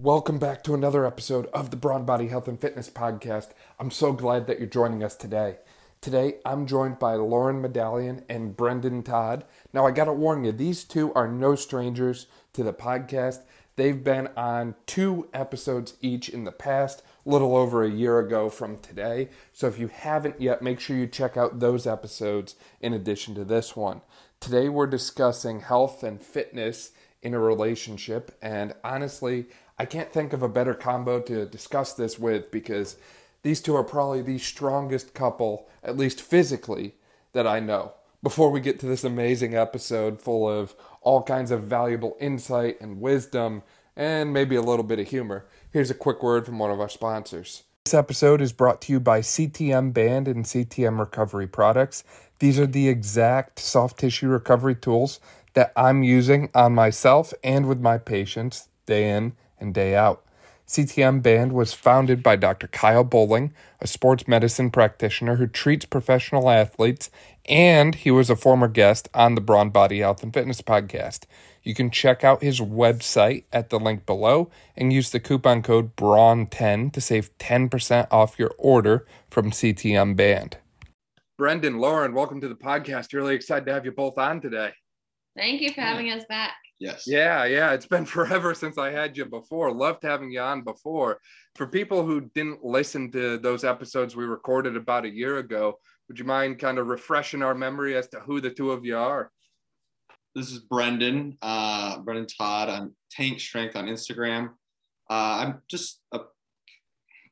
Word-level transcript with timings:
Welcome 0.00 0.38
back 0.38 0.62
to 0.62 0.74
another 0.74 1.04
episode 1.04 1.46
of 1.46 1.72
the 1.72 1.76
Brawn 1.76 2.04
Body 2.04 2.28
Health 2.28 2.46
and 2.46 2.60
Fitness 2.60 2.88
Podcast. 2.88 3.48
I'm 3.80 3.90
so 3.90 4.12
glad 4.12 4.46
that 4.46 4.60
you're 4.60 4.68
joining 4.68 5.02
us 5.02 5.16
today. 5.16 5.56
Today, 6.00 6.36
I'm 6.44 6.68
joined 6.68 7.00
by 7.00 7.16
Lauren 7.16 7.60
Medallion 7.60 8.24
and 8.28 8.56
Brendan 8.56 9.02
Todd. 9.02 9.44
Now, 9.72 9.88
I 9.88 9.90
gotta 9.90 10.12
warn 10.12 10.44
you, 10.44 10.52
these 10.52 10.84
two 10.84 11.12
are 11.14 11.26
no 11.26 11.56
strangers 11.56 12.28
to 12.52 12.62
the 12.62 12.72
podcast. 12.72 13.40
They've 13.74 14.04
been 14.04 14.28
on 14.36 14.76
two 14.86 15.28
episodes 15.34 15.94
each 16.00 16.28
in 16.28 16.44
the 16.44 16.52
past, 16.52 17.02
little 17.24 17.56
over 17.56 17.82
a 17.82 17.90
year 17.90 18.20
ago 18.20 18.48
from 18.48 18.78
today. 18.78 19.30
So 19.52 19.66
if 19.66 19.80
you 19.80 19.88
haven't 19.88 20.40
yet, 20.40 20.62
make 20.62 20.78
sure 20.78 20.94
you 20.96 21.08
check 21.08 21.36
out 21.36 21.58
those 21.58 21.88
episodes 21.88 22.54
in 22.80 22.92
addition 22.94 23.34
to 23.34 23.44
this 23.44 23.74
one. 23.74 24.02
Today, 24.38 24.68
we're 24.68 24.86
discussing 24.86 25.62
health 25.62 26.04
and 26.04 26.22
fitness 26.22 26.92
in 27.20 27.34
a 27.34 27.38
relationship, 27.40 28.36
and 28.40 28.72
honestly, 28.84 29.46
I 29.80 29.84
can't 29.84 30.12
think 30.12 30.32
of 30.32 30.42
a 30.42 30.48
better 30.48 30.74
combo 30.74 31.20
to 31.22 31.46
discuss 31.46 31.92
this 31.92 32.18
with 32.18 32.50
because 32.50 32.96
these 33.42 33.60
two 33.60 33.76
are 33.76 33.84
probably 33.84 34.22
the 34.22 34.38
strongest 34.38 35.14
couple, 35.14 35.68
at 35.84 35.96
least 35.96 36.20
physically, 36.20 36.96
that 37.32 37.46
I 37.46 37.60
know. 37.60 37.92
Before 38.20 38.50
we 38.50 38.58
get 38.58 38.80
to 38.80 38.86
this 38.86 39.04
amazing 39.04 39.54
episode 39.54 40.20
full 40.20 40.48
of 40.48 40.74
all 41.00 41.22
kinds 41.22 41.52
of 41.52 41.62
valuable 41.62 42.16
insight 42.18 42.80
and 42.80 43.00
wisdom 43.00 43.62
and 43.94 44.32
maybe 44.32 44.56
a 44.56 44.62
little 44.62 44.84
bit 44.84 44.98
of 44.98 45.08
humor, 45.08 45.46
here's 45.70 45.90
a 45.90 45.94
quick 45.94 46.24
word 46.24 46.44
from 46.44 46.58
one 46.58 46.72
of 46.72 46.80
our 46.80 46.88
sponsors. 46.88 47.62
This 47.84 47.94
episode 47.94 48.40
is 48.40 48.52
brought 48.52 48.80
to 48.82 48.92
you 48.92 48.98
by 48.98 49.20
CTM 49.20 49.92
Band 49.92 50.26
and 50.26 50.44
CTM 50.44 50.98
Recovery 50.98 51.46
Products. 51.46 52.02
These 52.40 52.58
are 52.58 52.66
the 52.66 52.88
exact 52.88 53.60
soft 53.60 54.00
tissue 54.00 54.28
recovery 54.28 54.74
tools 54.74 55.20
that 55.54 55.72
I'm 55.76 56.02
using 56.02 56.50
on 56.52 56.74
myself 56.74 57.32
and 57.44 57.66
with 57.66 57.80
my 57.80 57.98
patients 57.98 58.68
day 58.84 59.10
in 59.10 59.34
and 59.60 59.74
day 59.74 59.94
out. 59.94 60.24
CTM 60.68 61.22
Band 61.22 61.52
was 61.52 61.72
founded 61.72 62.22
by 62.22 62.36
Dr. 62.36 62.66
Kyle 62.66 63.02
Bowling, 63.02 63.54
a 63.80 63.86
sports 63.86 64.28
medicine 64.28 64.70
practitioner 64.70 65.36
who 65.36 65.46
treats 65.46 65.86
professional 65.86 66.50
athletes, 66.50 67.10
and 67.46 67.94
he 67.94 68.10
was 68.10 68.28
a 68.28 68.36
former 68.36 68.68
guest 68.68 69.08
on 69.14 69.34
the 69.34 69.40
Brawn 69.40 69.70
Body 69.70 70.00
Health 70.00 70.22
and 70.22 70.32
Fitness 70.32 70.60
podcast. 70.60 71.24
You 71.62 71.74
can 71.74 71.90
check 71.90 72.22
out 72.22 72.42
his 72.42 72.60
website 72.60 73.44
at 73.50 73.70
the 73.70 73.80
link 73.80 74.04
below 74.04 74.50
and 74.76 74.92
use 74.92 75.08
the 75.10 75.20
coupon 75.20 75.62
code 75.62 75.96
BRAWN10 75.96 76.92
to 76.92 77.00
save 77.00 77.36
10% 77.38 78.06
off 78.10 78.38
your 78.38 78.52
order 78.58 79.06
from 79.30 79.50
CTM 79.50 80.16
Band. 80.16 80.58
Brendan, 81.38 81.78
Lauren, 81.78 82.12
welcome 82.12 82.42
to 82.42 82.48
the 82.48 82.54
podcast. 82.54 83.14
Really 83.14 83.34
excited 83.34 83.64
to 83.66 83.72
have 83.72 83.86
you 83.86 83.92
both 83.92 84.18
on 84.18 84.42
today. 84.42 84.72
Thank 85.34 85.62
you 85.62 85.72
for 85.72 85.80
having 85.80 86.10
us 86.10 86.24
back. 86.28 86.56
Yes. 86.80 87.04
Yeah, 87.06 87.44
yeah. 87.44 87.72
It's 87.72 87.86
been 87.86 88.04
forever 88.16 88.54
since 88.54 88.78
I 88.78 88.90
had 88.90 89.16
you 89.16 89.24
before. 89.24 89.72
Loved 89.72 90.02
having 90.02 90.30
you 90.30 90.40
on 90.40 90.62
before. 90.62 91.20
For 91.56 91.66
people 91.66 92.04
who 92.04 92.30
didn't 92.34 92.64
listen 92.64 93.10
to 93.12 93.38
those 93.38 93.64
episodes 93.64 94.14
we 94.14 94.24
recorded 94.24 94.76
about 94.76 95.04
a 95.04 95.10
year 95.10 95.38
ago, 95.38 95.78
would 96.08 96.18
you 96.18 96.24
mind 96.24 96.58
kind 96.58 96.78
of 96.78 96.86
refreshing 96.86 97.42
our 97.42 97.54
memory 97.54 97.96
as 97.96 98.08
to 98.08 98.20
who 98.20 98.40
the 98.40 98.50
two 98.50 98.70
of 98.70 98.84
you 98.84 98.96
are? 98.96 99.30
This 100.34 100.52
is 100.52 100.60
Brendan, 100.60 101.36
uh, 101.42 101.98
Brendan 101.98 102.26
Todd. 102.26 102.68
I'm 102.68 102.94
Tank 103.10 103.40
Strength 103.40 103.76
on 103.76 103.86
Instagram. 103.86 104.50
Uh, 105.10 105.42
I'm 105.42 105.62
just 105.68 106.00
uh, 106.12 106.20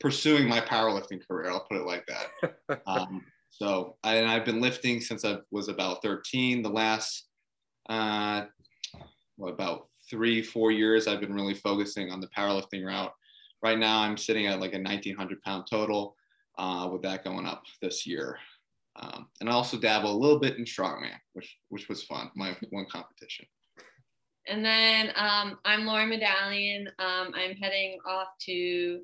pursuing 0.00 0.48
my 0.48 0.60
powerlifting 0.60 1.20
career. 1.26 1.50
I'll 1.50 1.66
put 1.70 1.78
it 1.78 1.86
like 1.86 2.06
that. 2.06 2.82
um, 2.86 3.22
so, 3.50 3.96
I, 4.02 4.16
and 4.16 4.28
I've 4.28 4.44
been 4.44 4.60
lifting 4.60 5.00
since 5.00 5.24
I 5.24 5.38
was 5.50 5.68
about 5.68 6.02
13. 6.02 6.62
The 6.62 6.68
last 6.68 7.28
uh, 7.88 8.46
about 9.42 9.88
three, 10.08 10.42
four 10.42 10.70
years, 10.70 11.06
I've 11.06 11.20
been 11.20 11.34
really 11.34 11.54
focusing 11.54 12.10
on 12.10 12.20
the 12.20 12.28
powerlifting 12.28 12.84
route. 12.84 13.12
Right 13.62 13.78
now, 13.78 14.00
I'm 14.00 14.16
sitting 14.16 14.46
at 14.46 14.60
like 14.60 14.74
a 14.74 14.78
1900 14.78 15.42
pound 15.42 15.66
total, 15.68 16.16
uh, 16.58 16.88
with 16.90 17.02
that 17.02 17.24
going 17.24 17.46
up 17.46 17.64
this 17.82 18.06
year. 18.06 18.38
Um, 18.98 19.28
and 19.40 19.48
I 19.48 19.52
also 19.52 19.76
dabble 19.76 20.10
a 20.10 20.16
little 20.16 20.38
bit 20.38 20.56
in 20.56 20.64
strongman, 20.64 21.18
which 21.34 21.56
which 21.68 21.88
was 21.88 22.02
fun. 22.04 22.30
My 22.34 22.56
one 22.70 22.86
competition. 22.90 23.46
And 24.48 24.64
then 24.64 25.12
um, 25.16 25.58
I'm 25.64 25.84
Lauren 25.84 26.08
Medallion. 26.08 26.88
Um, 26.98 27.32
I'm 27.34 27.56
heading 27.56 27.98
off 28.06 28.28
to 28.42 29.00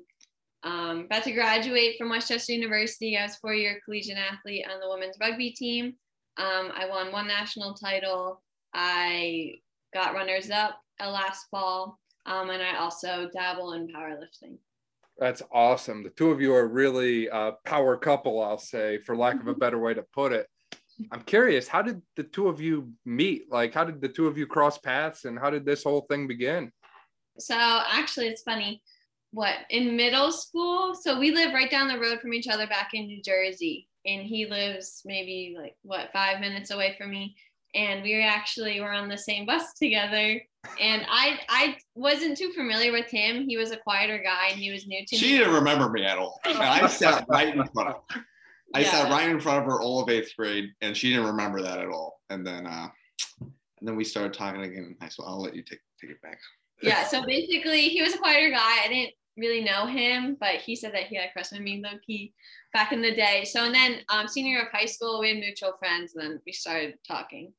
um, 0.63 1.01
about 1.01 1.23
to 1.25 1.33
graduate 1.33 1.97
from 1.97 2.09
West 2.09 2.29
Chester 2.29 2.53
University. 2.53 3.17
I 3.17 3.23
was 3.23 3.35
four-year 3.35 3.81
collegiate 3.83 4.17
athlete 4.17 4.65
on 4.71 4.79
the 4.79 4.89
women's 4.89 5.17
rugby 5.19 5.51
team. 5.51 5.93
Um, 6.37 6.71
I 6.73 6.87
won 6.89 7.11
one 7.11 7.27
national 7.27 7.73
title. 7.73 8.41
I 8.73 9.55
got 9.93 10.13
runners 10.13 10.49
up 10.49 10.79
last 10.99 11.47
fall, 11.51 11.99
um, 12.25 12.49
and 12.49 12.61
I 12.61 12.77
also 12.77 13.29
dabble 13.33 13.73
in 13.73 13.87
powerlifting. 13.87 14.57
That's 15.17 15.41
awesome. 15.51 16.03
The 16.03 16.09
two 16.09 16.31
of 16.31 16.41
you 16.41 16.53
are 16.53 16.67
really 16.67 17.27
a 17.27 17.53
power 17.65 17.97
couple, 17.97 18.41
I'll 18.41 18.57
say, 18.57 18.97
for 18.99 19.15
lack 19.15 19.39
of 19.39 19.47
a 19.47 19.53
better 19.53 19.79
way 19.79 19.93
to 19.93 20.03
put 20.13 20.31
it. 20.31 20.47
I'm 21.11 21.21
curious, 21.21 21.67
how 21.67 21.81
did 21.81 22.01
the 22.15 22.23
two 22.23 22.47
of 22.47 22.61
you 22.61 22.91
meet? 23.05 23.51
Like, 23.51 23.73
how 23.73 23.83
did 23.83 24.01
the 24.01 24.09
two 24.09 24.27
of 24.27 24.37
you 24.37 24.47
cross 24.47 24.77
paths, 24.77 25.25
and 25.25 25.37
how 25.37 25.49
did 25.49 25.65
this 25.65 25.83
whole 25.83 26.05
thing 26.09 26.27
begin? 26.27 26.71
So, 27.39 27.55
actually, 27.55 28.27
it's 28.27 28.43
funny. 28.43 28.81
What 29.31 29.55
in 29.71 29.95
middle 29.95 30.31
school? 30.31 30.93
So 30.93 31.19
we 31.19 31.31
live 31.31 31.53
right 31.53 31.71
down 31.71 31.87
the 31.87 31.99
road 31.99 32.19
from 32.21 32.33
each 32.33 32.47
other 32.47 32.67
back 32.67 32.91
in 32.93 33.07
New 33.07 33.21
Jersey, 33.23 33.87
and 34.05 34.21
he 34.21 34.45
lives 34.45 35.01
maybe 35.05 35.55
like 35.59 35.75
what 35.81 36.11
five 36.13 36.39
minutes 36.39 36.69
away 36.69 36.95
from 36.99 37.09
me 37.09 37.35
and 37.75 38.03
we 38.03 38.21
actually 38.21 38.79
were 38.79 38.91
on 38.91 39.09
the 39.09 39.17
same 39.17 39.45
bus 39.45 39.73
together. 39.73 40.41
And 40.79 41.05
I 41.09 41.39
I 41.49 41.77
wasn't 41.95 42.37
too 42.37 42.51
familiar 42.53 42.91
with 42.91 43.09
him. 43.09 43.47
He 43.47 43.57
was 43.57 43.71
a 43.71 43.77
quieter 43.77 44.19
guy 44.23 44.49
and 44.51 44.59
he 44.59 44.71
was 44.71 44.87
new 44.87 45.05
to 45.05 45.15
she 45.15 45.25
me. 45.25 45.31
She 45.31 45.37
didn't 45.37 45.53
remember 45.53 45.89
me 45.89 46.05
at 46.05 46.17
all. 46.17 46.39
And 46.45 46.57
I 46.57 46.87
sat 46.87 47.25
right 47.29 47.53
in 47.53 47.65
front 47.67 47.89
of 47.89 47.95
her. 48.11 48.25
I 48.73 48.81
yeah. 48.81 48.91
sat 48.91 49.11
right 49.11 49.29
in 49.29 49.39
front 49.39 49.59
of 49.59 49.65
her 49.65 49.81
all 49.81 50.01
of 50.01 50.09
eighth 50.09 50.31
grade 50.37 50.69
and 50.81 50.95
she 50.95 51.09
didn't 51.09 51.27
remember 51.27 51.61
that 51.61 51.79
at 51.79 51.89
all. 51.89 52.21
And 52.29 52.45
then 52.45 52.65
uh 52.65 52.87
and 53.41 53.89
then 53.89 53.97
we 53.97 54.05
started 54.05 54.33
talking 54.33 54.61
again 54.61 54.85
in 54.85 54.95
high 55.01 55.09
school. 55.09 55.25
I'll 55.27 55.41
let 55.41 55.55
you 55.55 55.63
take 55.63 55.81
take 55.99 56.11
it 56.11 56.21
back. 56.21 56.39
Yeah, 56.81 57.03
so 57.07 57.25
basically 57.25 57.89
he 57.89 58.01
was 58.01 58.13
a 58.13 58.17
quieter 58.17 58.49
guy. 58.49 58.83
I 58.83 58.87
didn't 58.87 59.13
really 59.35 59.63
know 59.63 59.87
him, 59.87 60.37
but 60.39 60.55
he 60.55 60.75
said 60.75 60.93
that 60.93 61.07
he 61.07 61.17
had 61.17 61.29
a 61.29 61.33
crush 61.33 61.51
on 61.51 61.63
me 61.63 61.81
low 61.83 61.97
key 62.05 62.33
back 62.71 62.93
in 62.93 63.01
the 63.01 63.13
day. 63.13 63.43
So 63.43 63.65
and 63.65 63.75
then 63.75 63.99
um, 64.07 64.29
senior 64.29 64.53
year 64.53 64.61
of 64.61 64.71
high 64.71 64.85
school, 64.85 65.19
we 65.19 65.29
had 65.29 65.39
mutual 65.39 65.73
friends, 65.77 66.15
and 66.15 66.23
then 66.23 66.41
we 66.45 66.53
started 66.53 66.93
talking 67.05 67.51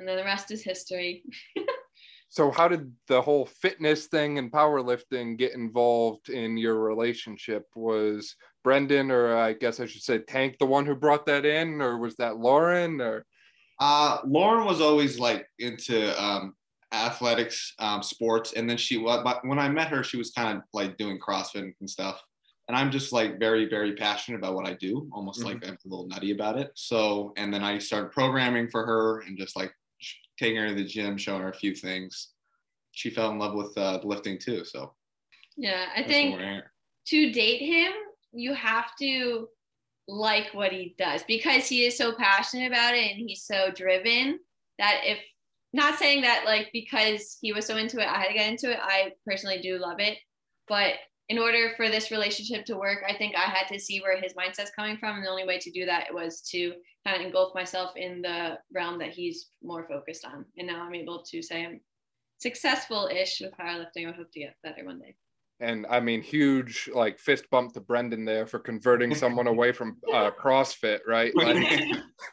and 0.00 0.08
then 0.08 0.16
the 0.16 0.24
rest 0.24 0.50
is 0.50 0.62
history. 0.62 1.22
so 2.30 2.50
how 2.50 2.66
did 2.66 2.90
the 3.06 3.20
whole 3.20 3.46
fitness 3.46 4.06
thing 4.06 4.38
and 4.38 4.50
powerlifting 4.50 5.36
get 5.36 5.54
involved 5.54 6.30
in 6.30 6.56
your 6.56 6.80
relationship? 6.80 7.66
Was 7.76 8.34
Brendan 8.64 9.10
or 9.10 9.36
I 9.36 9.52
guess 9.52 9.78
I 9.78 9.86
should 9.86 10.02
say 10.02 10.18
Tank 10.18 10.56
the 10.58 10.66
one 10.66 10.86
who 10.86 10.94
brought 10.94 11.26
that 11.26 11.44
in 11.44 11.80
or 11.80 11.98
was 11.98 12.16
that 12.16 12.38
Lauren 12.38 13.00
or 13.00 13.26
uh, 13.78 14.18
Lauren 14.26 14.66
was 14.66 14.80
always 14.80 15.18
like 15.18 15.46
into 15.58 16.22
um, 16.22 16.54
athletics, 16.92 17.74
um, 17.78 18.02
sports, 18.02 18.54
and 18.54 18.68
then 18.68 18.76
she 18.76 18.96
was 18.96 19.20
but 19.22 19.46
when 19.46 19.58
I 19.58 19.68
met 19.68 19.88
her, 19.88 20.02
she 20.02 20.16
was 20.16 20.30
kind 20.30 20.56
of 20.56 20.64
like 20.72 20.96
doing 20.96 21.18
CrossFit 21.18 21.72
and 21.80 21.90
stuff. 21.90 22.22
And 22.68 22.76
I'm 22.76 22.92
just 22.92 23.12
like 23.12 23.40
very, 23.40 23.68
very 23.68 23.96
passionate 23.96 24.38
about 24.38 24.54
what 24.54 24.68
I 24.68 24.74
do, 24.74 25.10
almost 25.12 25.40
mm-hmm. 25.40 25.48
like 25.48 25.66
I'm 25.66 25.74
a 25.74 25.88
little 25.88 26.06
nutty 26.06 26.30
about 26.30 26.56
it. 26.56 26.70
So, 26.74 27.32
and 27.36 27.52
then 27.52 27.64
I 27.64 27.78
started 27.78 28.12
programming 28.12 28.68
for 28.70 28.86
her 28.86 29.20
and 29.22 29.36
just 29.36 29.56
like 29.56 29.72
taking 30.40 30.56
her 30.56 30.68
to 30.68 30.74
the 30.74 30.84
gym, 30.84 31.18
showing 31.18 31.42
her 31.42 31.50
a 31.50 31.54
few 31.54 31.74
things. 31.74 32.28
She 32.92 33.10
fell 33.10 33.30
in 33.30 33.38
love 33.38 33.54
with 33.54 33.76
uh, 33.76 34.00
lifting 34.02 34.38
too. 34.38 34.64
So 34.64 34.94
yeah, 35.56 35.86
I 35.94 36.02
think 36.02 36.40
to 37.08 37.32
date 37.32 37.60
him, 37.60 37.92
you 38.32 38.54
have 38.54 38.96
to 39.00 39.48
like 40.08 40.52
what 40.52 40.72
he 40.72 40.94
does 40.98 41.22
because 41.28 41.68
he 41.68 41.84
is 41.84 41.96
so 41.96 42.12
passionate 42.14 42.66
about 42.66 42.94
it 42.94 43.10
and 43.12 43.28
he's 43.28 43.44
so 43.44 43.70
driven 43.70 44.40
that 44.78 45.02
if 45.04 45.18
not 45.72 45.98
saying 45.98 46.22
that 46.22 46.44
like 46.46 46.70
because 46.72 47.38
he 47.40 47.52
was 47.52 47.66
so 47.66 47.76
into 47.76 48.00
it, 48.00 48.08
I 48.08 48.18
had 48.18 48.28
to 48.28 48.34
get 48.34 48.50
into 48.50 48.72
it. 48.72 48.78
I 48.82 49.12
personally 49.26 49.60
do 49.60 49.78
love 49.78 50.00
it, 50.00 50.18
but 50.66 50.94
in 51.30 51.38
order 51.38 51.70
for 51.76 51.88
this 51.88 52.10
relationship 52.10 52.64
to 52.64 52.76
work, 52.76 52.98
I 53.08 53.16
think 53.16 53.36
I 53.36 53.48
had 53.48 53.68
to 53.68 53.78
see 53.78 54.00
where 54.00 54.20
his 54.20 54.34
mindset's 54.34 54.72
coming 54.74 54.98
from. 54.98 55.14
And 55.14 55.24
the 55.24 55.30
only 55.30 55.46
way 55.46 55.58
to 55.60 55.70
do 55.70 55.86
that 55.86 56.12
was 56.12 56.40
to 56.50 56.72
kind 57.06 57.20
of 57.20 57.24
engulf 57.24 57.54
myself 57.54 57.92
in 57.94 58.20
the 58.20 58.58
realm 58.74 58.98
that 58.98 59.10
he's 59.10 59.50
more 59.62 59.86
focused 59.88 60.24
on. 60.24 60.44
And 60.58 60.66
now 60.66 60.82
I'm 60.82 60.94
able 60.94 61.22
to 61.30 61.40
say 61.40 61.64
I'm 61.64 61.80
successful 62.38 63.08
ish 63.14 63.40
with 63.40 63.52
powerlifting. 63.52 64.08
I 64.08 64.12
hope 64.12 64.32
to 64.32 64.40
get 64.40 64.56
better 64.64 64.84
one 64.84 64.98
day. 64.98 65.14
And 65.60 65.86
I 65.88 66.00
mean, 66.00 66.20
huge 66.20 66.90
like 66.92 67.20
fist 67.20 67.44
bump 67.48 67.74
to 67.74 67.80
Brendan 67.80 68.24
there 68.24 68.44
for 68.44 68.58
converting 68.58 69.14
someone 69.14 69.46
away 69.46 69.70
from 69.70 69.98
uh, 70.12 70.32
CrossFit, 70.32 71.00
right? 71.06 71.32
Like, 71.36 71.64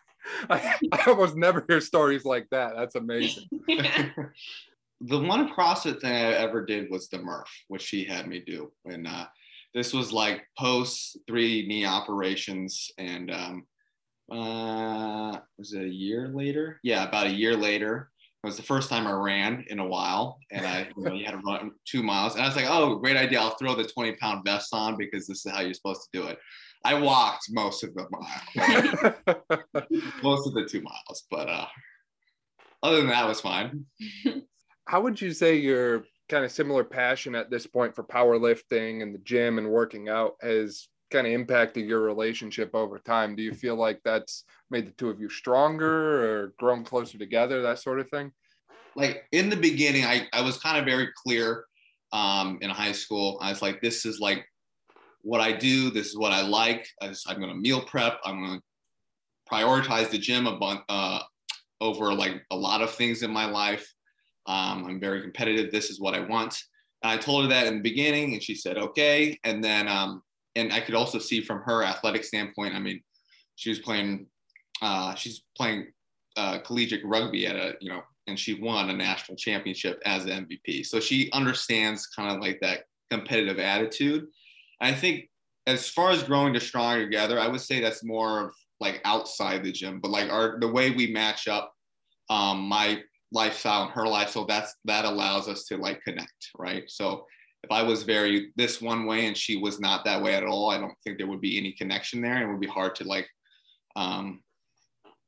I, 0.49 0.73
I 0.91 1.03
almost 1.05 1.35
never 1.35 1.63
hear 1.69 1.81
stories 1.81 2.25
like 2.25 2.47
that. 2.49 2.71
That's 2.75 2.95
amazing. 2.95 3.47
Yeah 4.99 5.07
the 5.07 5.19
one 5.19 5.49
CrossFit 5.53 6.01
thing 6.01 6.11
I 6.11 6.33
ever 6.33 6.65
did 6.65 6.89
was 6.89 7.07
the 7.07 7.19
Murph, 7.19 7.51
which 7.67 7.81
she 7.81 8.03
had 8.03 8.27
me 8.27 8.39
do. 8.39 8.71
And 8.85 9.07
uh, 9.07 9.25
this 9.73 9.93
was 9.93 10.11
like 10.11 10.45
post 10.57 11.17
three 11.27 11.67
knee 11.67 11.85
operations. 11.85 12.89
And 12.97 13.31
um, 13.31 13.65
uh, 14.31 15.39
was 15.57 15.73
it 15.73 15.83
a 15.83 15.89
year 15.89 16.29
later? 16.29 16.79
Yeah, 16.83 17.07
about 17.07 17.27
a 17.27 17.31
year 17.31 17.55
later. 17.55 18.09
It 18.43 18.47
was 18.47 18.57
the 18.57 18.63
first 18.63 18.89
time 18.89 19.07
I 19.07 19.11
ran 19.11 19.65
in 19.69 19.79
a 19.79 19.87
while, 19.87 20.37
and 20.51 20.65
I 20.65 20.87
you 20.95 21.03
know 21.03 21.13
you 21.13 21.25
had 21.25 21.31
to 21.31 21.39
run 21.39 21.71
two 21.85 22.03
miles, 22.03 22.35
and 22.35 22.43
I 22.43 22.47
was 22.47 22.55
like, 22.55 22.67
oh, 22.69 22.95
great 22.95 23.17
idea! 23.17 23.41
I'll 23.41 23.57
throw 23.57 23.73
the 23.73 23.83
20 23.83 24.13
pound 24.17 24.45
vest 24.45 24.69
on 24.73 24.95
because 24.95 25.25
this 25.25 25.43
is 25.43 25.51
how 25.51 25.61
you're 25.61 25.73
supposed 25.73 26.03
to 26.03 26.21
do 26.21 26.27
it. 26.27 26.37
I 26.85 26.93
walked 26.93 27.47
most 27.49 27.83
of 27.83 27.95
the 27.95 28.05
mile, 28.11 29.15
most 30.23 30.47
of 30.47 30.53
the 30.53 30.65
two 30.65 30.81
miles, 30.81 31.25
but 31.31 31.49
uh, 31.49 31.65
other 32.83 32.97
than 32.97 33.07
that, 33.07 33.25
it 33.25 33.27
was 33.27 33.41
fine. 33.41 33.85
How 34.87 35.01
would 35.01 35.19
you 35.19 35.33
say 35.33 35.57
your 35.57 36.05
kind 36.29 36.45
of 36.45 36.51
similar 36.51 36.83
passion 36.83 37.35
at 37.35 37.49
this 37.49 37.67
point 37.67 37.93
for 37.93 38.03
powerlifting 38.03 39.03
and 39.03 39.13
the 39.13 39.19
gym 39.19 39.57
and 39.57 39.69
working 39.69 40.07
out 40.07 40.35
has 40.41 40.87
kind 41.11 41.27
of 41.27 41.33
impacted 41.33 41.85
your 41.85 42.01
relationship 42.01 42.73
over 42.73 42.97
time? 42.97 43.35
Do 43.35 43.43
you 43.43 43.53
feel 43.53 43.75
like 43.75 43.99
that's 44.05 44.45
made 44.69 44.87
the 44.87 44.91
two 44.91 45.09
of 45.09 45.19
you 45.19 45.29
stronger 45.29 46.43
or 46.43 46.53
grown 46.57 46.85
closer 46.85 47.17
together, 47.17 47.61
that 47.61 47.79
sort 47.79 47.99
of 47.99 48.09
thing? 48.09 48.31
Like 48.95 49.25
in 49.33 49.49
the 49.49 49.57
beginning, 49.57 50.05
I, 50.05 50.27
I 50.31 50.41
was 50.41 50.57
kind 50.57 50.77
of 50.77 50.85
very 50.85 51.09
clear 51.21 51.65
um, 52.13 52.57
in 52.61 52.69
high 52.69 52.93
school. 52.93 53.37
I 53.41 53.49
was 53.49 53.61
like, 53.61 53.81
this 53.81 54.05
is 54.05 54.21
like 54.21 54.45
what 55.21 55.41
I 55.41 55.51
do. 55.51 55.89
This 55.91 56.07
is 56.07 56.17
what 56.17 56.31
I 56.31 56.41
like. 56.41 56.87
I 57.01 57.07
am 57.07 57.39
going 57.39 57.49
to 57.49 57.55
meal 57.55 57.81
prep. 57.81 58.19
I'm 58.23 58.41
going 58.41 58.59
to 58.59 59.53
prioritize 59.53 60.09
the 60.09 60.17
gym 60.17 60.47
a 60.47 60.57
bunch, 60.57 60.79
uh, 60.87 61.19
over 61.81 62.13
like 62.13 62.41
a 62.51 62.55
lot 62.55 62.81
of 62.81 62.91
things 62.91 63.21
in 63.21 63.31
my 63.31 63.45
life. 63.45 63.93
Um, 64.47 64.85
I'm 64.85 64.99
very 64.99 65.21
competitive. 65.21 65.71
This 65.71 65.89
is 65.89 65.99
what 65.99 66.15
I 66.15 66.21
want. 66.21 66.57
And 67.03 67.11
I 67.11 67.17
told 67.17 67.43
her 67.43 67.49
that 67.49 67.67
in 67.67 67.75
the 67.75 67.81
beginning, 67.81 68.33
and 68.33 68.41
she 68.41 68.55
said, 68.55 68.77
okay. 68.77 69.37
And 69.43 69.63
then 69.63 69.87
um, 69.87 70.23
and 70.57 70.73
I 70.73 70.79
could 70.79 70.95
also 70.95 71.19
see 71.19 71.41
from 71.41 71.61
her 71.61 71.83
athletic 71.83 72.23
standpoint. 72.23 72.73
I 72.73 72.79
mean, 72.79 73.01
she 73.55 73.69
was 73.69 73.77
playing, 73.77 74.25
uh, 74.81 75.13
she's 75.13 75.43
playing 75.55 75.87
uh, 76.35 76.59
collegiate 76.59 77.05
rugby 77.05 77.45
at 77.45 77.55
a, 77.55 77.75
you 77.79 77.89
know, 77.89 78.01
and 78.25 78.39
she 78.39 78.55
won 78.55 78.89
a 78.89 78.93
national 78.93 79.37
championship 79.37 80.01
as 80.05 80.25
MVP. 80.25 80.85
So 80.85 80.99
she 80.99 81.31
understands 81.31 82.07
kind 82.07 82.35
of 82.35 82.41
like 82.41 82.59
that 82.61 82.85
competitive 83.11 83.59
attitude. 83.59 84.25
I 84.81 84.93
think 84.93 85.29
as 85.67 85.87
far 85.89 86.09
as 86.09 86.23
growing 86.23 86.53
to 86.53 86.59
stronger 86.59 87.03
together, 87.03 87.39
I 87.39 87.47
would 87.47 87.61
say 87.61 87.79
that's 87.79 88.03
more 88.03 88.45
of 88.45 88.53
like 88.79 88.99
outside 89.05 89.63
the 89.63 89.71
gym, 89.71 89.99
but 89.99 90.11
like 90.11 90.29
our 90.29 90.59
the 90.59 90.67
way 90.67 90.89
we 90.91 91.11
match 91.11 91.47
up, 91.47 91.71
um, 92.29 92.61
my 92.67 93.01
lifestyle 93.31 93.83
and 93.83 93.91
her 93.91 94.07
lifestyle, 94.07 94.45
that's 94.45 94.75
that 94.85 95.05
allows 95.05 95.47
us 95.47 95.65
to 95.65 95.77
like 95.77 96.01
connect, 96.03 96.49
right? 96.57 96.83
So 96.87 97.25
if 97.63 97.71
I 97.71 97.83
was 97.83 98.03
very 98.03 98.51
this 98.55 98.81
one 98.81 99.05
way 99.05 99.25
and 99.25 99.35
she 99.35 99.57
was 99.57 99.79
not 99.79 100.05
that 100.05 100.21
way 100.21 100.35
at 100.35 100.43
all, 100.43 100.69
I 100.69 100.77
don't 100.77 100.93
think 101.03 101.17
there 101.17 101.27
would 101.27 101.41
be 101.41 101.57
any 101.57 101.73
connection 101.73 102.21
there. 102.21 102.35
And 102.35 102.43
it 102.43 102.51
would 102.51 102.61
be 102.61 102.67
hard 102.67 102.95
to 102.95 103.03
like, 103.03 103.27
um, 103.95 104.41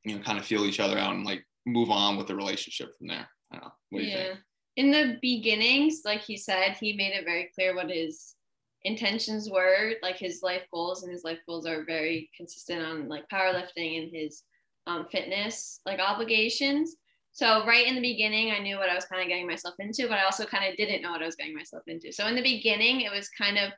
you 0.05 0.15
know, 0.15 0.23
kind 0.23 0.39
of 0.39 0.45
feel 0.45 0.65
each 0.65 0.79
other 0.79 0.97
out 0.97 1.15
and 1.15 1.25
like 1.25 1.43
move 1.65 1.89
on 1.89 2.17
with 2.17 2.27
the 2.27 2.35
relationship 2.35 2.89
from 2.97 3.07
there. 3.07 3.27
I 3.51 3.55
don't 3.55 3.65
know. 3.65 3.71
What 3.89 3.99
do 3.99 4.05
you 4.05 4.11
yeah. 4.11 4.23
think? 4.23 4.39
In 4.77 4.91
the 4.91 5.17
beginnings, 5.21 6.01
like 6.05 6.21
he 6.21 6.37
said, 6.37 6.77
he 6.79 6.93
made 6.93 7.13
it 7.13 7.25
very 7.25 7.49
clear 7.53 7.75
what 7.75 7.89
his 7.89 8.35
intentions 8.83 9.49
were, 9.49 9.93
like 10.01 10.17
his 10.17 10.41
life 10.41 10.63
goals, 10.71 11.03
and 11.03 11.11
his 11.11 11.25
life 11.25 11.39
goals 11.45 11.65
are 11.65 11.83
very 11.83 12.29
consistent 12.37 12.81
on 12.81 13.09
like 13.09 13.27
powerlifting 13.27 14.01
and 14.01 14.09
his 14.13 14.43
um, 14.87 15.05
fitness 15.11 15.81
like 15.85 15.99
obligations. 15.99 16.95
So 17.31 17.65
right 17.65 17.87
in 17.87 17.95
the 17.95 18.01
beginning, 18.01 18.51
I 18.51 18.59
knew 18.59 18.77
what 18.77 18.89
I 18.89 18.95
was 18.95 19.05
kind 19.05 19.21
of 19.21 19.27
getting 19.27 19.47
myself 19.47 19.75
into, 19.79 20.07
but 20.07 20.17
I 20.17 20.23
also 20.23 20.45
kind 20.45 20.69
of 20.69 20.75
didn't 20.77 21.01
know 21.01 21.11
what 21.11 21.21
I 21.21 21.25
was 21.25 21.35
getting 21.35 21.55
myself 21.55 21.83
into. 21.87 22.11
So 22.11 22.27
in 22.27 22.35
the 22.35 22.41
beginning, 22.41 23.01
it 23.01 23.11
was 23.11 23.29
kind 23.29 23.57
of 23.57 23.71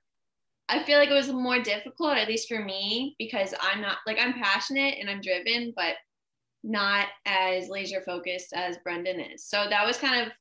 I 0.69 0.81
feel 0.83 0.97
like 0.99 1.09
it 1.09 1.13
was 1.13 1.29
more 1.29 1.61
difficult, 1.61 2.15
at 2.15 2.29
least 2.29 2.47
for 2.47 2.63
me, 2.63 3.13
because 3.19 3.53
I'm 3.59 3.81
not 3.81 3.97
like 4.07 4.17
I'm 4.17 4.33
passionate 4.33 4.95
and 4.99 5.09
I'm 5.09 5.19
driven, 5.19 5.73
but 5.75 5.95
not 6.63 7.07
as 7.25 7.67
laser 7.67 8.01
focused 8.01 8.53
as 8.53 8.77
Brendan 8.77 9.19
is. 9.19 9.45
So 9.45 9.65
that 9.69 9.85
was 9.85 9.97
kind 9.97 10.25
of 10.25 10.31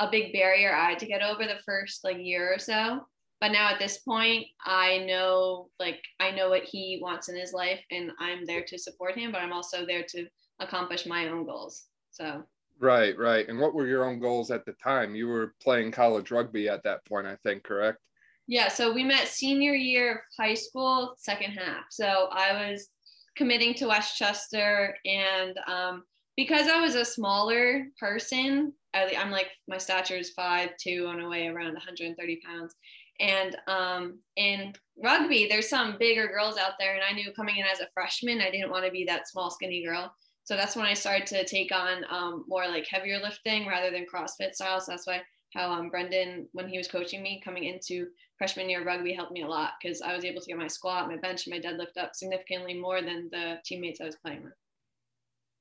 a 0.00 0.10
big 0.10 0.32
barrier 0.32 0.74
I 0.74 0.90
had 0.90 0.98
to 0.98 1.06
get 1.06 1.22
over 1.22 1.44
the 1.44 1.60
first 1.64 2.02
like 2.02 2.18
year 2.18 2.52
or 2.52 2.58
so. 2.58 3.06
But 3.40 3.52
now 3.52 3.70
at 3.70 3.78
this 3.78 3.98
point, 3.98 4.46
I 4.64 4.98
know 5.06 5.68
like 5.78 6.00
I 6.18 6.32
know 6.32 6.48
what 6.48 6.64
he 6.64 6.98
wants 7.00 7.28
in 7.28 7.36
his 7.36 7.52
life 7.52 7.80
and 7.92 8.10
I'm 8.18 8.44
there 8.44 8.64
to 8.66 8.78
support 8.78 9.16
him, 9.16 9.30
but 9.30 9.40
I'm 9.40 9.52
also 9.52 9.86
there 9.86 10.04
to 10.08 10.26
accomplish 10.58 11.06
my 11.06 11.28
own 11.28 11.44
goals. 11.44 11.84
So 12.10 12.42
Right, 12.78 13.16
right. 13.16 13.48
And 13.48 13.58
what 13.58 13.74
were 13.74 13.86
your 13.86 14.04
own 14.04 14.18
goals 14.18 14.50
at 14.50 14.66
the 14.66 14.74
time? 14.74 15.14
You 15.14 15.28
were 15.28 15.54
playing 15.62 15.92
college 15.92 16.30
rugby 16.30 16.68
at 16.68 16.82
that 16.84 17.04
point, 17.06 17.26
I 17.26 17.36
think, 17.36 17.62
correct? 17.62 17.98
Yeah, 18.46 18.68
so 18.68 18.92
we 18.92 19.02
met 19.02 19.28
senior 19.28 19.74
year 19.74 20.12
of 20.12 20.18
high 20.38 20.54
school, 20.54 21.14
second 21.18 21.52
half. 21.52 21.84
So 21.90 22.28
I 22.30 22.70
was 22.70 22.88
committing 23.36 23.74
to 23.74 23.88
West 23.88 24.16
Chester, 24.16 24.94
and 25.04 25.58
um, 25.66 26.04
because 26.36 26.68
I 26.68 26.80
was 26.80 26.94
a 26.94 27.04
smaller 27.04 27.86
person, 27.98 28.72
I, 28.94 29.04
am 29.14 29.30
like 29.30 29.48
my 29.66 29.78
stature 29.78 30.16
is 30.16 30.30
five 30.30 30.70
two 30.78 31.06
on 31.08 31.20
a 31.20 31.28
way 31.28 31.48
around 31.48 31.72
130 31.72 32.40
pounds. 32.46 32.74
And 33.18 33.56
um, 33.66 34.18
in 34.36 34.74
rugby, 35.02 35.46
there's 35.48 35.70
some 35.70 35.96
bigger 35.98 36.28
girls 36.28 36.58
out 36.58 36.74
there, 36.78 36.94
and 36.94 37.02
I 37.02 37.14
knew 37.14 37.32
coming 37.32 37.56
in 37.56 37.64
as 37.64 37.80
a 37.80 37.88
freshman, 37.94 38.42
I 38.42 38.50
didn't 38.50 38.70
want 38.70 38.84
to 38.84 38.92
be 38.92 39.04
that 39.06 39.28
small, 39.28 39.50
skinny 39.50 39.82
girl 39.82 40.14
so 40.46 40.54
that's 40.54 40.76
when 40.76 40.86
I 40.86 40.94
started 40.94 41.26
to 41.26 41.44
take 41.44 41.72
on 41.72 42.04
um, 42.08 42.44
more 42.46 42.68
like 42.68 42.86
heavier 42.88 43.18
lifting 43.18 43.66
rather 43.66 43.90
than 43.90 44.06
CrossFit 44.06 44.54
style. 44.54 44.80
So 44.80 44.92
that's 44.92 45.06
why 45.06 45.22
how 45.52 45.72
um, 45.72 45.90
Brendan, 45.90 46.46
when 46.52 46.68
he 46.68 46.78
was 46.78 46.86
coaching 46.86 47.20
me 47.20 47.42
coming 47.44 47.64
into 47.64 48.06
freshman 48.38 48.70
year 48.70 48.84
rugby, 48.84 49.12
helped 49.12 49.32
me 49.32 49.42
a 49.42 49.48
lot 49.48 49.72
because 49.82 50.00
I 50.02 50.14
was 50.14 50.24
able 50.24 50.40
to 50.40 50.46
get 50.46 50.56
my 50.56 50.68
squat, 50.68 51.08
my 51.08 51.16
bench, 51.16 51.46
and 51.46 51.54
my 51.54 51.60
deadlift 51.60 52.00
up 52.00 52.14
significantly 52.14 52.74
more 52.74 53.02
than 53.02 53.28
the 53.32 53.56
teammates 53.64 54.00
I 54.00 54.04
was 54.04 54.16
playing 54.16 54.44
with. 54.44 54.52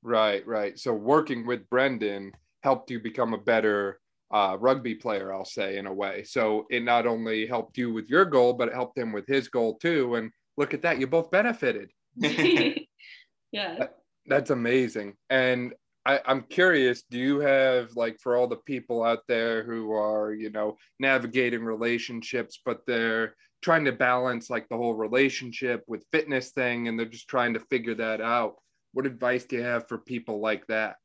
Right, 0.04 0.46
right. 0.46 0.78
So 0.78 0.94
working 0.94 1.48
with 1.48 1.68
Brendan 1.72 2.32
helped 2.62 2.92
you 2.92 3.00
become 3.00 3.34
a 3.34 3.40
better 3.40 4.00
uh, 4.32 4.56
rugby 4.60 4.94
player, 4.94 5.34
I'll 5.34 5.46
say, 5.46 5.78
in 5.78 5.88
a 5.88 5.94
way. 5.94 6.24
So 6.26 6.68
it 6.70 6.84
not 6.84 7.08
only 7.08 7.48
helped 7.48 7.76
you 7.80 7.92
with 7.92 8.08
your 8.08 8.26
goal, 8.26 8.54
but 8.54 8.68
it 8.68 8.76
helped 8.76 9.00
him 9.00 9.14
with 9.14 9.26
his 9.26 9.48
goal 9.48 9.80
too. 9.80 10.14
And 10.14 10.30
look 10.58 10.76
at 10.76 10.84
that, 10.84 11.00
you 11.00 11.08
both 11.08 11.32
benefited. 11.32 11.90
yeah 13.52 13.88
that's 14.28 14.50
amazing. 14.50 15.14
And 15.30 15.74
I, 16.06 16.20
I'm 16.26 16.44
curious, 16.44 17.04
do 17.10 17.18
you 17.18 17.40
have 17.40 17.96
like 17.96 18.20
for 18.22 18.36
all 18.36 18.48
the 18.48 18.58
people 18.58 19.04
out 19.04 19.22
there 19.28 19.64
who 19.64 19.92
are, 19.92 20.34
you 20.34 20.52
know, 20.52 20.78
navigating 21.00 21.64
relationships, 21.64 22.60
but 22.64 22.82
they're 22.86 23.36
trying 23.62 23.86
to 23.86 23.92
balance 23.92 24.50
like 24.50 24.70
the 24.70 24.78
whole 24.78 24.94
relationship 24.94 25.84
with 25.88 26.06
fitness 26.12 26.52
thing 26.52 26.88
and 26.88 27.00
they're 27.00 27.08
just 27.08 27.28
trying 27.28 27.54
to 27.56 27.60
figure 27.60 27.96
that 27.96 28.22
out. 28.22 28.56
What 28.94 29.08
advice 29.08 29.46
do 29.46 29.56
you 29.56 29.64
have 29.64 29.88
for 29.88 29.98
people 29.98 30.40
like 30.40 30.68
that? 30.68 30.98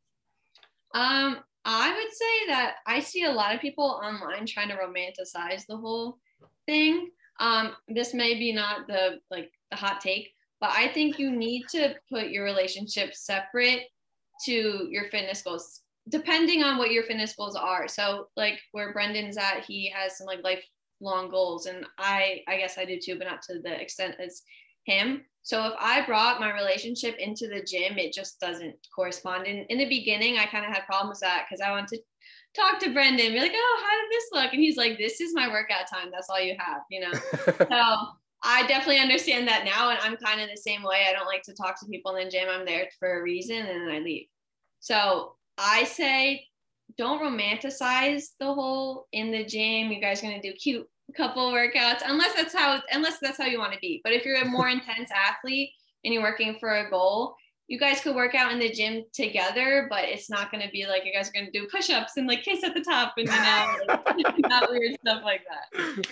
Um, 0.95 1.39
I 1.65 1.95
would 1.95 2.13
say 2.13 2.47
that 2.49 2.77
I 2.87 3.01
see 3.01 3.25
a 3.25 3.33
lot 3.33 3.55
of 3.55 3.61
people 3.61 3.85
online 3.85 4.47
trying 4.47 4.69
to 4.69 4.77
romanticize 4.77 5.65
the 5.67 5.77
whole 5.77 6.19
thing. 6.67 7.09
Um, 7.39 7.73
this 7.89 8.13
may 8.13 8.35
be 8.35 8.53
not 8.53 8.87
the 8.87 9.21
like 9.31 9.51
the 9.71 9.77
hot 9.77 10.01
take, 10.01 10.31
but 10.61 10.71
I 10.71 10.89
think 10.89 11.19
you 11.19 11.31
need 11.31 11.65
to 11.71 11.95
put 12.11 12.29
your 12.29 12.45
relationship 12.45 13.15
separate 13.15 13.85
to 14.45 14.89
your 14.91 15.09
fitness 15.11 15.43
goals, 15.43 15.81
depending 16.09 16.63
on 16.63 16.79
what 16.79 16.93
your 16.93 17.05
fitness 17.05 17.35
goals 17.35 17.57
are. 17.57 17.89
So, 17.89 18.29
like 18.37 18.61
where 18.73 18.93
Brendan's 18.93 19.37
at, 19.37 19.65
he 19.67 19.91
has 19.95 20.19
some 20.19 20.27
like 20.27 20.43
lifelong 20.43 21.31
goals, 21.31 21.67
and 21.67 21.87
I, 21.99 22.43
I 22.49 22.57
guess 22.59 22.79
I 22.79 22.85
do 22.85 22.99
too, 22.99 23.17
but 23.17 23.27
not 23.27 23.43
to 23.43 23.61
the 23.61 23.81
extent 23.81 24.17
as 24.23 24.43
him. 24.85 25.25
So 25.43 25.67
if 25.67 25.73
I 25.79 26.05
brought 26.05 26.41
my 26.41 26.53
relationship 26.53 27.17
into 27.19 27.49
the 27.49 27.63
gym, 27.63 27.99
it 27.99 28.13
just 28.13 28.39
doesn't 28.41 28.75
correspond. 28.95 29.47
And 29.47 29.65
in 29.69 29.79
the 29.79 29.89
beginning, 29.89 30.39
I 30.39 30.47
kind 30.47 30.67
of 30.67 30.73
had 30.73 30.85
problems 30.85 31.17
with 31.17 31.21
that 31.21 31.47
because 31.49 31.61
I 31.61 31.71
wanted 31.71 31.89
to 31.97 32.03
talk 32.55 32.79
to 32.81 32.93
Brendan, 32.93 33.33
be 33.33 33.41
like, 33.41 33.53
oh, 33.55 33.83
how 33.83 34.01
did 34.01 34.11
this 34.11 34.29
look? 34.33 34.53
And 34.53 34.61
he's 34.61 34.77
like, 34.77 34.99
this 34.99 35.21
is 35.21 35.35
my 35.35 35.49
workout 35.49 35.89
time. 35.89 36.11
That's 36.13 36.29
all 36.29 36.41
you 36.41 36.57
have, 36.59 36.83
you 36.91 37.01
know? 37.01 37.13
so 37.69 37.97
I 38.43 38.67
definitely 38.67 39.01
understand 39.01 39.47
that 39.49 39.65
now. 39.65 39.91
And 39.91 39.99
I'm 40.03 40.17
kind 40.17 40.41
of 40.41 40.49
the 40.49 40.57
same 40.57 40.83
way. 40.83 41.07
I 41.09 41.13
don't 41.13 41.27
like 41.27 41.43
to 41.43 41.55
talk 41.55 41.79
to 41.81 41.87
people 41.87 42.17
in 42.17 42.25
the 42.25 42.31
gym. 42.31 42.49
I'm 42.51 42.65
there 42.65 42.89
for 42.99 43.19
a 43.19 43.23
reason 43.23 43.57
and 43.57 43.89
then 43.89 43.95
I 43.95 43.99
leave. 43.99 44.27
So 44.81 45.35
I 45.59 45.85
say, 45.85 46.47
don't 46.97 47.21
romanticize 47.21 48.31
the 48.41 48.53
whole 48.53 49.07
in 49.13 49.31
the 49.31 49.45
gym. 49.45 49.93
You 49.93 50.01
guys 50.01 50.23
are 50.23 50.27
going 50.27 50.41
to 50.41 50.51
do 50.51 50.57
cute 50.57 50.87
couple 51.17 51.51
workouts, 51.51 52.03
unless 52.05 52.35
that's 52.35 52.55
how, 52.55 52.81
unless 52.93 53.19
that's 53.19 53.37
how 53.37 53.45
you 53.45 53.59
want 53.59 53.73
to 53.73 53.79
be. 53.81 54.01
But 54.05 54.13
if 54.13 54.25
you're 54.25 54.43
a 54.43 54.45
more 54.45 54.69
intense 54.77 55.11
athlete 55.15 55.71
and 56.05 56.15
you're 56.15 56.23
working 56.23 56.57
for 56.61 56.77
a 56.77 56.91
goal, 56.91 57.35
you 57.67 57.79
guys 57.79 58.01
could 58.01 58.17
work 58.17 58.35
out 58.35 58.53
in 58.53 58.59
the 58.59 58.71
gym 58.71 59.05
together, 59.13 59.87
but 59.91 60.05
it's 60.05 60.29
not 60.29 60.51
going 60.51 60.65
to 60.65 60.71
be 60.71 60.87
like 60.87 61.05
you 61.05 61.13
guys 61.13 61.29
are 61.29 61.33
going 61.33 61.47
to 61.47 61.53
do 61.53 61.69
push-ups 61.69 62.17
and 62.17 62.27
like 62.27 62.43
kiss 62.43 62.65
at 62.65 62.75
the 62.75 62.81
top 62.81 63.15
and 63.17 63.29
you 63.29 63.33
know, 63.33 64.03
like, 64.07 64.39
not 64.41 64.71
weird 64.71 64.97
stuff 65.01 65.23
like 65.25 65.43
that. 65.49 66.07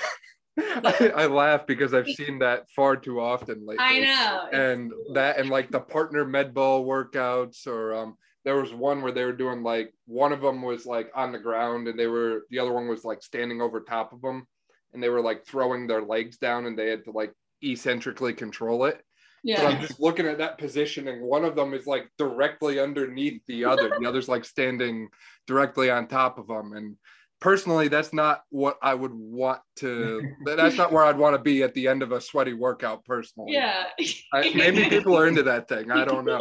I, 0.84 1.12
I, 1.14 1.26
laugh 1.26 1.66
because 1.66 1.94
I've 1.94 2.08
seen 2.08 2.40
that 2.40 2.68
far 2.74 2.96
too 2.96 3.20
often 3.20 3.64
lately. 3.64 3.84
I 3.84 4.00
know. 4.00 4.48
And 4.52 4.92
that 5.14 5.38
and 5.38 5.50
like 5.50 5.70
the 5.70 5.80
partner 5.80 6.24
med 6.24 6.52
ball 6.52 6.84
workouts 6.84 7.66
or 7.66 7.94
um 7.94 8.16
there 8.44 8.60
was 8.60 8.72
one 8.72 9.02
where 9.02 9.12
they 9.12 9.24
were 9.24 9.32
doing 9.32 9.62
like 9.62 9.92
one 10.06 10.32
of 10.32 10.40
them 10.40 10.62
was 10.62 10.86
like 10.86 11.10
on 11.14 11.32
the 11.32 11.38
ground 11.38 11.86
and 11.86 11.98
they 11.98 12.06
were 12.06 12.42
the 12.50 12.58
other 12.58 12.72
one 12.72 12.88
was 12.88 13.04
like 13.04 13.22
standing 13.22 13.60
over 13.60 13.80
top 13.80 14.12
of 14.12 14.20
them 14.20 14.46
and 14.92 15.02
they 15.02 15.08
were 15.08 15.20
like 15.20 15.46
throwing 15.46 15.86
their 15.86 16.02
legs 16.02 16.38
down 16.38 16.66
and 16.66 16.78
they 16.78 16.88
had 16.88 17.04
to 17.04 17.10
like 17.10 17.32
eccentrically 17.62 18.32
control 18.32 18.84
it. 18.84 19.02
Yeah. 19.44 19.62
But 19.62 19.74
I'm 19.74 19.80
just 19.80 20.00
looking 20.00 20.26
at 20.26 20.38
that 20.38 20.58
positioning. 20.58 21.22
One 21.22 21.44
of 21.44 21.54
them 21.54 21.74
is 21.74 21.86
like 21.86 22.08
directly 22.18 22.80
underneath 22.80 23.40
the 23.46 23.64
other. 23.64 23.90
the 23.98 24.06
other's 24.06 24.28
like 24.28 24.44
standing 24.44 25.08
directly 25.46 25.90
on 25.90 26.08
top 26.08 26.38
of 26.38 26.48
them. 26.48 26.72
And 26.74 26.96
personally, 27.40 27.88
that's 27.88 28.12
not 28.12 28.42
what 28.50 28.78
I 28.82 28.94
would 28.94 29.12
want 29.14 29.60
to. 29.76 30.22
That's 30.44 30.76
not 30.76 30.92
where 30.92 31.04
I'd 31.04 31.18
want 31.18 31.36
to 31.36 31.42
be 31.42 31.62
at 31.62 31.74
the 31.74 31.88
end 31.88 32.02
of 32.02 32.12
a 32.12 32.20
sweaty 32.20 32.52
workout. 32.52 33.04
Personally, 33.04 33.52
yeah. 33.52 33.84
I, 34.32 34.52
maybe 34.54 34.84
people 34.88 35.16
are 35.16 35.26
into 35.26 35.42
that 35.44 35.68
thing. 35.68 35.90
I 35.90 36.04
don't 36.04 36.24
know. 36.24 36.40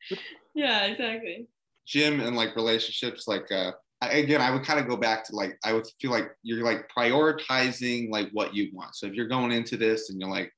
yeah, 0.54 0.86
exactly. 0.86 1.48
Gym 1.86 2.20
and 2.20 2.36
like 2.36 2.56
relationships, 2.56 3.28
like 3.28 3.50
uh, 3.52 3.72
again, 4.02 4.40
I 4.40 4.50
would 4.50 4.64
kind 4.64 4.80
of 4.80 4.88
go 4.88 4.96
back 4.96 5.24
to 5.26 5.36
like 5.36 5.58
I 5.64 5.72
would 5.72 5.86
feel 6.00 6.10
like 6.10 6.30
you're 6.42 6.64
like 6.64 6.88
prioritizing 6.96 8.10
like 8.10 8.30
what 8.32 8.54
you 8.54 8.70
want. 8.72 8.96
So 8.96 9.06
if 9.06 9.14
you're 9.14 9.28
going 9.28 9.52
into 9.52 9.76
this 9.76 10.10
and 10.10 10.20
you're 10.20 10.30
like, 10.30 10.50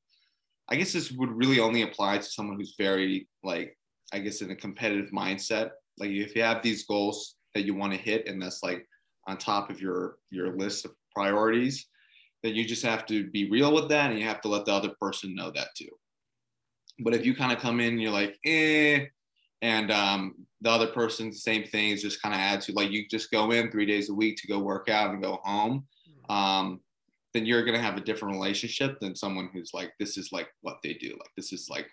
I 0.68 0.76
guess 0.76 0.92
this 0.92 1.12
would 1.12 1.30
really 1.30 1.60
only 1.60 1.82
apply 1.82 2.18
to 2.18 2.24
someone 2.24 2.56
who's 2.56 2.74
very 2.78 3.28
like 3.42 3.76
I 4.12 4.20
guess 4.20 4.40
in 4.40 4.50
a 4.50 4.56
competitive 4.56 5.10
mindset. 5.10 5.70
Like 5.98 6.10
if 6.10 6.36
you 6.36 6.42
have 6.42 6.62
these 6.62 6.84
goals 6.84 7.36
that 7.54 7.64
you 7.64 7.74
want 7.74 7.92
to 7.92 7.98
hit, 7.98 8.28
and 8.28 8.40
that's 8.40 8.62
like 8.62 8.86
on 9.26 9.36
top 9.38 9.70
of 9.70 9.80
your 9.80 10.18
your 10.30 10.56
list 10.56 10.84
of 10.84 10.92
priorities, 11.14 11.86
then 12.42 12.54
you 12.54 12.64
just 12.64 12.84
have 12.84 13.06
to 13.06 13.28
be 13.30 13.50
real 13.50 13.72
with 13.72 13.88
that, 13.88 14.10
and 14.10 14.18
you 14.18 14.26
have 14.26 14.40
to 14.42 14.48
let 14.48 14.64
the 14.64 14.72
other 14.72 14.92
person 15.00 15.34
know 15.34 15.50
that 15.50 15.68
too. 15.76 15.88
But 17.00 17.14
if 17.14 17.26
you 17.26 17.34
kind 17.34 17.52
of 17.52 17.58
come 17.58 17.80
in, 17.80 17.94
and 17.94 18.02
you're 18.02 18.10
like, 18.10 18.38
eh, 18.44 19.06
and 19.62 19.90
um, 19.90 20.34
the 20.60 20.70
other 20.70 20.86
person, 20.86 21.32
same 21.32 21.64
thing, 21.64 21.90
is 21.90 22.02
just 22.02 22.22
kind 22.22 22.34
of 22.34 22.40
add 22.40 22.60
to 22.62 22.72
like 22.72 22.90
you 22.90 23.06
just 23.08 23.30
go 23.30 23.50
in 23.50 23.70
three 23.70 23.86
days 23.86 24.10
a 24.10 24.14
week 24.14 24.36
to 24.38 24.48
go 24.48 24.58
work 24.58 24.88
out 24.88 25.10
and 25.10 25.22
go 25.22 25.40
home. 25.44 25.86
Um, 26.28 26.80
then 27.34 27.46
you're 27.46 27.64
gonna 27.64 27.80
have 27.80 27.96
a 27.96 28.02
different 28.02 28.34
relationship 28.34 28.98
than 29.00 29.14
someone 29.14 29.50
who's 29.52 29.72
like, 29.74 29.92
this 29.98 30.16
is 30.16 30.30
like 30.32 30.48
what 30.62 30.78
they 30.82 30.94
do. 30.94 31.10
Like 31.10 31.30
this 31.36 31.52
is 31.52 31.68
like, 31.70 31.88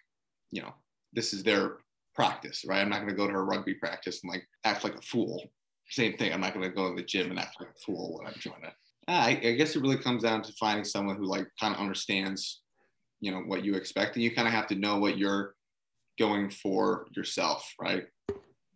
you 0.52 0.62
know, 0.62 0.74
this 1.14 1.34
is 1.34 1.44
their 1.44 1.78
practice, 2.16 2.64
right? 2.68 2.82
I'm 2.82 2.90
not 2.90 3.00
gonna 3.00 3.14
go 3.14 3.28
to 3.28 3.34
a 3.34 3.44
rugby 3.44 3.74
practice 3.74 4.22
and 4.24 4.32
like 4.32 4.48
act 4.64 4.84
like 4.84 4.96
a 4.96 5.02
fool. 5.02 5.44
Same 5.90 6.18
thing. 6.18 6.34
I'm 6.34 6.42
not 6.42 6.54
gonna 6.54 6.70
go 6.70 6.90
to 6.90 6.96
the 6.96 7.04
gym 7.04 7.30
and 7.30 7.40
act 7.40 7.58
like 7.60 7.70
a 7.70 7.80
fool 7.86 8.18
when 8.18 8.28
I'm 8.28 8.40
joining 8.40 8.66
it. 8.66 8.74
I, 9.08 9.32
I 9.32 9.52
guess 9.54 9.76
it 9.76 9.82
really 9.82 9.98
comes 9.98 10.24
down 10.24 10.42
to 10.44 10.54
finding 10.54 10.86
someone 10.86 11.18
who 11.18 11.26
like 11.26 11.48
kind 11.60 11.74
of 11.74 11.82
understands, 11.82 12.62
you 13.20 13.32
know, 13.32 13.40
what 13.40 13.66
you 13.66 13.76
expect, 13.76 14.16
and 14.16 14.24
you 14.24 14.34
kind 14.34 14.48
of 14.48 14.54
have 14.54 14.68
to 14.68 14.76
know 14.76 14.98
what 14.98 15.18
you're 15.18 15.56
going 16.18 16.50
for 16.50 17.08
yourself, 17.16 17.70
right? 17.80 18.06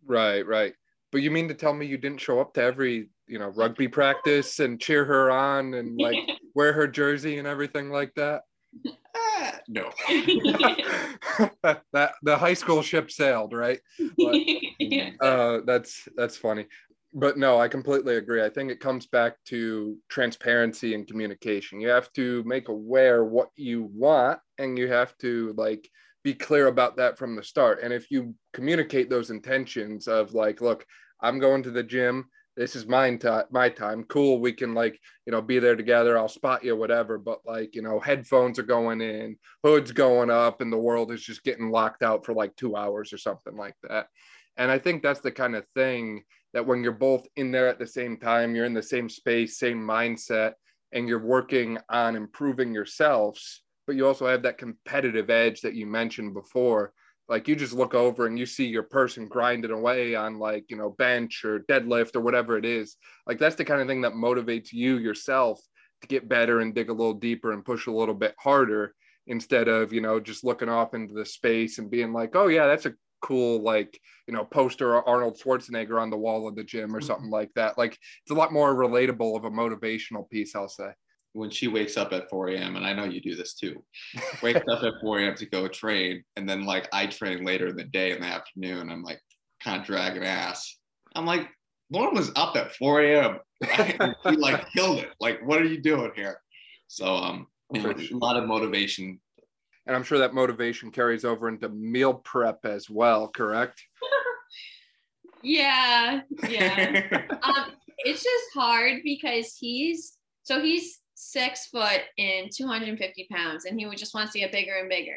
Right, 0.06 0.46
right. 0.46 0.74
But 1.10 1.22
you 1.22 1.30
mean 1.30 1.48
to 1.48 1.54
tell 1.54 1.72
me 1.72 1.86
you 1.86 1.96
didn't 1.96 2.20
show 2.20 2.40
up 2.40 2.54
to 2.54 2.62
every, 2.62 3.08
you 3.26 3.38
know, 3.38 3.48
rugby 3.48 3.88
practice 3.88 4.58
and 4.58 4.80
cheer 4.80 5.04
her 5.04 5.30
on 5.30 5.74
and 5.74 5.98
like 5.98 6.18
wear 6.54 6.72
her 6.72 6.86
jersey 6.86 7.38
and 7.38 7.48
everything 7.48 7.90
like 7.90 8.14
that? 8.16 8.42
Uh, 8.86 9.52
no. 9.68 9.90
that 11.92 12.12
the 12.22 12.36
high 12.36 12.54
school 12.54 12.82
ship 12.82 13.10
sailed, 13.10 13.52
right? 13.52 13.80
But, 14.16 15.26
uh, 15.26 15.60
that's 15.64 16.08
that's 16.16 16.36
funny. 16.36 16.66
But 17.14 17.38
no, 17.38 17.58
I 17.58 17.68
completely 17.68 18.16
agree. 18.16 18.44
I 18.44 18.50
think 18.50 18.70
it 18.70 18.80
comes 18.80 19.06
back 19.06 19.36
to 19.46 19.96
transparency 20.10 20.94
and 20.94 21.06
communication. 21.06 21.80
You 21.80 21.88
have 21.88 22.12
to 22.12 22.44
make 22.44 22.68
aware 22.68 23.24
what 23.24 23.48
you 23.56 23.90
want 23.94 24.40
and 24.58 24.78
you 24.78 24.88
have 24.88 25.16
to 25.18 25.54
like 25.56 25.88
be 26.22 26.34
clear 26.34 26.66
about 26.66 26.96
that 26.96 27.16
from 27.16 27.34
the 27.34 27.42
start. 27.42 27.80
And 27.82 27.92
if 27.92 28.10
you 28.10 28.34
communicate 28.52 29.08
those 29.08 29.30
intentions 29.30 30.06
of 30.06 30.34
like, 30.34 30.60
look, 30.60 30.84
I'm 31.20 31.38
going 31.38 31.62
to 31.62 31.70
the 31.70 31.82
gym. 31.82 32.26
This 32.56 32.76
is 32.76 32.86
mine 32.86 33.18
time, 33.18 33.44
my 33.50 33.68
time. 33.68 34.04
Cool. 34.04 34.40
We 34.40 34.52
can 34.52 34.74
like, 34.74 35.00
you 35.24 35.30
know, 35.30 35.40
be 35.40 35.60
there 35.60 35.76
together. 35.76 36.18
I'll 36.18 36.28
spot 36.28 36.64
you, 36.64 36.76
whatever. 36.76 37.16
But 37.16 37.40
like, 37.46 37.74
you 37.74 37.82
know, 37.82 38.00
headphones 38.00 38.58
are 38.58 38.64
going 38.64 39.00
in, 39.00 39.36
hoods 39.62 39.92
going 39.92 40.28
up, 40.28 40.60
and 40.60 40.72
the 40.72 40.76
world 40.76 41.12
is 41.12 41.22
just 41.22 41.44
getting 41.44 41.70
locked 41.70 42.02
out 42.02 42.26
for 42.26 42.34
like 42.34 42.54
two 42.56 42.76
hours 42.76 43.12
or 43.12 43.18
something 43.18 43.56
like 43.56 43.76
that. 43.88 44.08
And 44.56 44.72
I 44.72 44.78
think 44.78 45.02
that's 45.02 45.20
the 45.20 45.30
kind 45.30 45.54
of 45.54 45.64
thing 45.76 46.24
that 46.54 46.66
when 46.66 46.82
you're 46.82 46.92
both 46.92 47.26
in 47.36 47.50
there 47.50 47.68
at 47.68 47.78
the 47.78 47.86
same 47.86 48.16
time, 48.16 48.54
you're 48.54 48.64
in 48.64 48.74
the 48.74 48.82
same 48.82 49.08
space, 49.08 49.58
same 49.58 49.80
mindset, 49.80 50.52
and 50.92 51.08
you're 51.08 51.24
working 51.24 51.78
on 51.90 52.16
improving 52.16 52.72
yourselves 52.72 53.62
but 53.88 53.96
you 53.96 54.06
also 54.06 54.26
have 54.26 54.42
that 54.42 54.58
competitive 54.58 55.30
edge 55.30 55.62
that 55.62 55.74
you 55.74 55.86
mentioned 55.86 56.34
before. 56.34 56.92
Like 57.26 57.48
you 57.48 57.56
just 57.56 57.72
look 57.72 57.94
over 57.94 58.26
and 58.26 58.38
you 58.38 58.44
see 58.44 58.66
your 58.66 58.82
person 58.82 59.26
grinding 59.26 59.70
away 59.70 60.14
on 60.14 60.38
like, 60.38 60.66
you 60.68 60.76
know, 60.76 60.90
bench 60.90 61.42
or 61.42 61.60
deadlift 61.60 62.14
or 62.14 62.20
whatever 62.20 62.58
it 62.58 62.66
is. 62.66 62.96
Like 63.26 63.38
that's 63.38 63.56
the 63.56 63.64
kind 63.64 63.80
of 63.80 63.88
thing 63.88 64.02
that 64.02 64.12
motivates 64.12 64.72
you 64.72 64.98
yourself 64.98 65.58
to 66.02 66.06
get 66.06 66.28
better 66.28 66.60
and 66.60 66.74
dig 66.74 66.90
a 66.90 66.92
little 66.92 67.14
deeper 67.14 67.52
and 67.52 67.64
push 67.64 67.86
a 67.86 67.90
little 67.90 68.14
bit 68.14 68.34
harder 68.38 68.94
instead 69.26 69.68
of, 69.68 69.90
you 69.90 70.02
know, 70.02 70.20
just 70.20 70.44
looking 70.44 70.68
off 70.68 70.92
into 70.92 71.14
the 71.14 71.24
space 71.24 71.78
and 71.78 71.90
being 71.90 72.12
like, 72.12 72.36
oh, 72.36 72.48
yeah, 72.48 72.66
that's 72.66 72.86
a 72.86 72.92
cool, 73.20 73.62
like, 73.62 73.98
you 74.26 74.34
know, 74.34 74.44
poster 74.44 74.96
of 74.96 75.04
Arnold 75.06 75.38
Schwarzenegger 75.38 76.00
on 76.00 76.10
the 76.10 76.16
wall 76.16 76.48
of 76.48 76.56
the 76.56 76.64
gym 76.64 76.94
or 76.94 77.00
mm-hmm. 77.00 77.06
something 77.06 77.30
like 77.30 77.50
that. 77.54 77.78
Like 77.78 77.92
it's 77.92 78.30
a 78.30 78.34
lot 78.34 78.52
more 78.52 78.74
relatable 78.74 79.36
of 79.36 79.44
a 79.44 79.50
motivational 79.50 80.28
piece, 80.30 80.54
I'll 80.54 80.68
say 80.68 80.92
when 81.32 81.50
she 81.50 81.68
wakes 81.68 81.96
up 81.96 82.12
at 82.12 82.28
4 82.28 82.48
a.m. 82.48 82.76
and 82.76 82.86
I 82.86 82.92
know 82.92 83.04
you 83.04 83.20
do 83.20 83.36
this 83.36 83.54
too, 83.54 83.82
wakes 84.42 84.66
up 84.70 84.82
at 84.82 84.94
4 85.00 85.20
a.m. 85.20 85.34
to 85.36 85.46
go 85.46 85.68
train, 85.68 86.22
and 86.36 86.48
then 86.48 86.64
like 86.64 86.88
I 86.92 87.06
train 87.06 87.44
later 87.44 87.68
in 87.68 87.76
the 87.76 87.84
day 87.84 88.12
in 88.12 88.20
the 88.20 88.26
afternoon. 88.26 88.90
I'm 88.90 89.02
like 89.02 89.20
kind 89.62 89.80
of 89.80 89.86
dragging 89.86 90.24
ass. 90.24 90.78
I'm 91.14 91.26
like, 91.26 91.48
Lauren 91.90 92.14
was 92.14 92.32
up 92.36 92.56
at 92.56 92.74
4 92.74 93.02
a.m. 93.02 93.38
she 94.28 94.36
like 94.36 94.66
killed 94.72 94.98
it. 94.98 95.10
Like, 95.20 95.40
what 95.46 95.60
are 95.60 95.66
you 95.66 95.80
doing 95.80 96.12
here? 96.14 96.40
So 96.88 97.06
um, 97.06 97.46
you 97.72 97.82
know, 97.82 97.90
a 97.90 98.16
lot 98.16 98.36
of 98.36 98.48
motivation. 98.48 99.20
And 99.88 99.96
I'm 99.96 100.02
sure 100.02 100.18
that 100.18 100.34
motivation 100.34 100.90
carries 100.90 101.24
over 101.24 101.48
into 101.48 101.70
meal 101.70 102.12
prep 102.12 102.66
as 102.66 102.90
well, 102.90 103.26
correct? 103.26 103.82
yeah, 105.42 106.20
yeah. 106.46 107.22
um, 107.42 107.72
it's 108.00 108.22
just 108.22 108.44
hard 108.52 109.00
because 109.02 109.56
he's 109.58 110.18
so 110.42 110.60
he's 110.60 111.00
six 111.14 111.68
foot 111.68 112.02
and 112.18 112.50
250 112.54 113.28
pounds, 113.32 113.64
and 113.64 113.80
he 113.80 113.86
would 113.86 113.96
just 113.96 114.14
wants 114.14 114.34
to 114.34 114.40
get 114.40 114.52
bigger 114.52 114.74
and 114.78 114.90
bigger. 114.90 115.16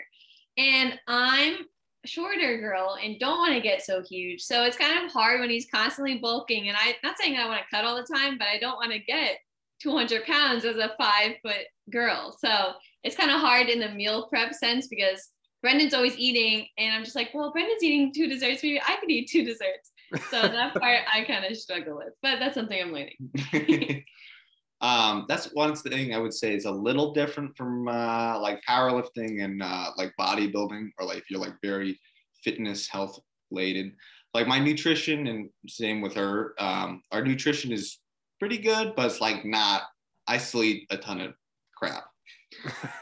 And 0.58 0.98
I'm 1.06 1.58
a 2.06 2.08
shorter 2.08 2.58
girl 2.58 2.98
and 3.04 3.20
don't 3.20 3.40
want 3.40 3.54
to 3.54 3.62
get 3.62 3.84
so 3.84 4.02
huge. 4.10 4.42
So 4.42 4.64
it's 4.64 4.78
kind 4.78 5.06
of 5.06 5.12
hard 5.12 5.42
when 5.42 5.50
he's 5.50 5.68
constantly 5.70 6.18
bulking. 6.20 6.70
And 6.70 6.78
I'm 6.78 6.96
not 7.04 7.18
saying 7.20 7.38
I 7.38 7.46
want 7.46 7.60
to 7.62 7.76
cut 7.76 7.84
all 7.84 7.98
the 7.98 8.08
time, 8.16 8.38
but 8.38 8.48
I 8.48 8.58
don't 8.58 8.78
want 8.78 8.94
to 8.94 9.00
get 9.00 9.38
200 9.82 10.26
pounds 10.26 10.64
as 10.64 10.78
a 10.78 10.94
five 10.98 11.34
foot 11.44 11.66
girl. 11.90 12.36
So 12.40 12.74
it's 13.04 13.16
kind 13.16 13.32
of 13.32 13.40
hard 13.40 13.68
in 13.68 13.80
the 13.80 13.90
meal 13.90 14.28
prep 14.28 14.54
sense 14.54 14.88
because 14.88 15.30
Brendan's 15.62 15.94
always 15.94 16.18
eating, 16.18 16.68
and 16.78 16.94
I'm 16.94 17.04
just 17.04 17.16
like, 17.16 17.30
well, 17.34 17.52
Brendan's 17.52 17.84
eating 17.84 18.12
two 18.14 18.28
desserts. 18.28 18.64
Maybe 18.64 18.82
I 18.82 18.98
could 19.00 19.12
eat 19.12 19.30
two 19.30 19.44
desserts. 19.44 19.92
So 20.30 20.42
that 20.42 20.74
part 20.74 21.00
I 21.14 21.24
kind 21.24 21.46
of 21.46 21.56
struggle 21.58 21.98
with, 21.98 22.14
but 22.22 22.40
that's 22.40 22.56
something 22.56 22.82
I'm 22.82 22.92
learning. 22.92 24.06
um, 24.82 25.26
that's 25.28 25.54
one 25.54 25.76
thing 25.76 26.14
I 26.14 26.18
would 26.18 26.34
say 26.34 26.56
is 26.56 26.66
a 26.66 26.72
little 26.72 27.14
different 27.14 27.56
from 27.56 27.88
uh, 27.88 28.40
like 28.40 28.62
powerlifting 28.68 29.44
and 29.44 29.62
uh, 29.62 29.92
like 29.98 30.14
bodybuilding, 30.20 30.90
or 31.00 31.06
like 31.06 31.20
if 31.20 31.30
you're 31.30 31.40
like 31.40 31.56
very 31.62 32.00
fitness 32.44 32.88
health 32.88 33.20
related. 33.52 33.94
Like 34.34 34.48
my 34.48 34.60
nutrition 34.60 35.28
and 35.28 35.50
same 35.68 36.02
with 36.02 36.16
her. 36.16 36.56
Um, 36.58 37.04
our 37.12 37.24
nutrition 37.24 37.72
is 37.72 38.00
pretty 38.40 38.58
good, 38.58 38.94
but 38.96 39.08
it's 39.08 39.22
like 39.22 39.46
not. 39.46 39.84
I 40.28 40.38
still 40.38 40.64
eat 40.64 40.88
a 40.90 40.98
ton 40.98 41.20
of 41.20 41.34
crap. 41.76 42.06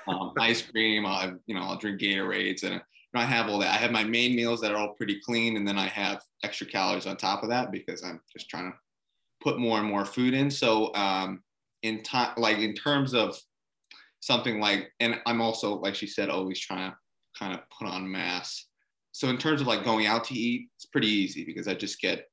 Um, 0.07 0.33
ice 0.39 0.61
cream. 0.61 1.05
I'll 1.05 1.37
you 1.45 1.55
know 1.55 1.61
I'll 1.61 1.77
drink 1.77 2.01
Gatorades 2.01 2.63
and 2.63 2.81
I 3.15 3.25
have 3.25 3.49
all 3.49 3.59
that. 3.59 3.73
I 3.73 3.77
have 3.77 3.91
my 3.91 4.03
main 4.03 4.35
meals 4.35 4.61
that 4.61 4.71
are 4.71 4.77
all 4.77 4.93
pretty 4.93 5.19
clean, 5.25 5.57
and 5.57 5.67
then 5.67 5.77
I 5.77 5.87
have 5.87 6.21
extra 6.43 6.67
calories 6.67 7.07
on 7.07 7.17
top 7.17 7.43
of 7.43 7.49
that 7.49 7.71
because 7.71 8.03
I'm 8.03 8.21
just 8.31 8.49
trying 8.49 8.71
to 8.71 8.77
put 9.41 9.57
more 9.57 9.79
and 9.79 9.87
more 9.87 10.05
food 10.05 10.33
in. 10.33 10.51
So 10.51 10.93
um, 10.95 11.41
in 11.83 12.03
time 12.03 12.33
like 12.37 12.57
in 12.57 12.73
terms 12.73 13.13
of 13.13 13.37
something 14.19 14.59
like 14.59 14.91
and 14.99 15.19
i'm 15.25 15.41
also 15.41 15.75
like 15.75 15.95
she 15.95 16.07
said 16.07 16.29
always 16.29 16.59
trying 16.59 16.91
to 16.91 16.97
kind 17.37 17.53
of 17.53 17.61
put 17.69 17.87
on 17.87 18.09
mass 18.09 18.65
so 19.11 19.29
in 19.29 19.37
terms 19.37 19.61
of 19.61 19.67
like 19.67 19.83
going 19.83 20.05
out 20.05 20.23
to 20.23 20.33
eat 20.33 20.67
it's 20.75 20.85
pretty 20.85 21.07
easy 21.07 21.45
because 21.45 21.67
i 21.67 21.73
just 21.73 22.01
get 22.01 22.25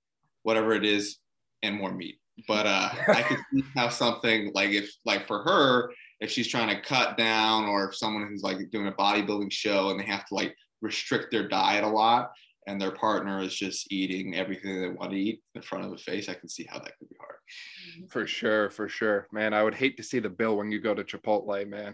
whatever 0.43 0.73
it 0.73 0.85
is 0.85 1.19
and 1.63 1.77
more 1.77 1.93
meat 1.93 2.19
but 2.49 2.67
uh 2.67 2.89
i 3.09 3.23
could 3.23 3.39
see 3.53 3.63
how 3.75 3.89
something 3.89 4.51
like 4.55 4.71
if 4.71 4.91
like 5.05 5.27
for 5.27 5.43
her 5.45 5.91
if 6.21 6.31
she's 6.31 6.49
trying 6.49 6.69
to 6.69 6.81
cut 6.81 7.17
down 7.17 7.65
or 7.65 7.89
if 7.89 7.97
someone 7.97 8.27
who's 8.27 8.43
like 8.43 8.59
doing 8.71 8.89
a 8.89 8.93
bodybuilding 8.93 9.53
show 9.53 9.91
and 9.91 10.01
they 10.01 10.05
have 10.05 10.25
to 10.27 10.35
like 10.35 10.57
restrict 10.81 11.31
their 11.31 11.49
diet 11.49 11.85
a 11.85 11.89
lot 11.89 12.31
and 12.67 12.81
their 12.81 12.91
partner 12.91 13.41
is 13.41 13.55
just 13.55 13.93
eating 13.93 14.35
everything 14.35 14.81
they 14.81 14.89
want 14.89 15.13
to 15.13 15.19
eat 15.19 15.41
in 15.55 15.63
front 15.63 15.85
of 15.85 15.91
the 15.91 15.99
face, 15.99 16.29
I 16.29 16.35
can 16.35 16.49
see 16.49 16.67
how 16.69 16.79
that 16.79 16.99
could 16.99 17.09
be 17.09 17.17
hard. 17.21 17.37
Mm-hmm. 17.99 18.07
For 18.09 18.27
sure, 18.27 18.71
for 18.71 18.89
sure. 18.89 19.29
Man, 19.33 19.55
I 19.55 19.63
would 19.63 19.75
hate 19.75 19.97
to 19.99 20.03
see 20.03 20.19
the 20.19 20.29
bill 20.29 20.57
when 20.57 20.73
you 20.73 20.81
go 20.81 20.95
to 20.95 21.05
Chipotle, 21.05 21.69
man. 21.69 21.93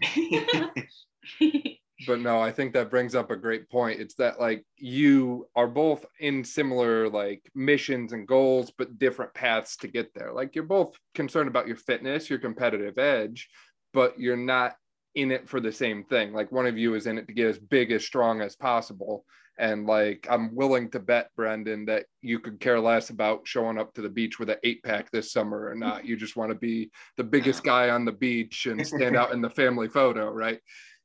but 2.07 2.19
no, 2.19 2.39
I 2.39 2.51
think 2.51 2.73
that 2.73 2.89
brings 2.89 3.13
up 3.13 3.29
a 3.29 3.35
great 3.35 3.69
point. 3.69 3.99
It's 3.99 4.15
that 4.15 4.39
like 4.39 4.65
you 4.77 5.47
are 5.55 5.67
both 5.67 6.05
in 6.19 6.43
similar 6.43 7.07
like 7.07 7.43
missions 7.53 8.13
and 8.13 8.27
goals, 8.27 8.71
but 8.75 8.97
different 8.97 9.33
paths 9.35 9.77
to 9.77 9.87
get 9.87 10.13
there. 10.15 10.33
Like 10.33 10.55
you're 10.55 10.63
both 10.63 10.97
concerned 11.13 11.49
about 11.49 11.67
your 11.67 11.77
fitness, 11.77 12.31
your 12.31 12.39
competitive 12.39 12.97
edge, 12.97 13.47
but 13.93 14.19
you're 14.19 14.37
not 14.37 14.75
in 15.15 15.31
it 15.31 15.47
for 15.47 15.59
the 15.59 15.71
same 15.71 16.03
thing. 16.03 16.33
Like 16.33 16.51
one 16.51 16.65
of 16.65 16.77
you 16.77 16.95
is 16.95 17.05
in 17.05 17.17
it 17.17 17.27
to 17.27 17.33
get 17.33 17.47
as 17.47 17.59
big 17.59 17.91
as 17.91 18.05
strong 18.05 18.41
as 18.41 18.55
possible. 18.55 19.25
And 19.59 19.85
like 19.85 20.25
I'm 20.29 20.55
willing 20.55 20.89
to 20.91 20.99
bet, 20.99 21.29
Brendan, 21.35 21.85
that 21.85 22.07
you 22.21 22.39
could 22.39 22.59
care 22.59 22.79
less 22.79 23.11
about 23.11 23.47
showing 23.47 23.77
up 23.77 23.93
to 23.93 24.01
the 24.01 24.09
beach 24.09 24.39
with 24.39 24.49
an 24.49 24.57
eight 24.63 24.81
pack 24.83 25.11
this 25.11 25.31
summer 25.31 25.67
or 25.67 25.75
not. 25.75 26.05
You 26.05 26.17
just 26.17 26.35
want 26.35 26.49
to 26.49 26.55
be 26.55 26.89
the 27.17 27.23
biggest 27.23 27.63
guy 27.63 27.89
on 27.89 28.05
the 28.05 28.11
beach 28.11 28.65
and 28.65 28.85
stand 28.87 29.15
out 29.15 29.31
in 29.31 29.41
the 29.41 29.49
family 29.49 29.87
photo, 29.87 30.31
right? 30.31 30.59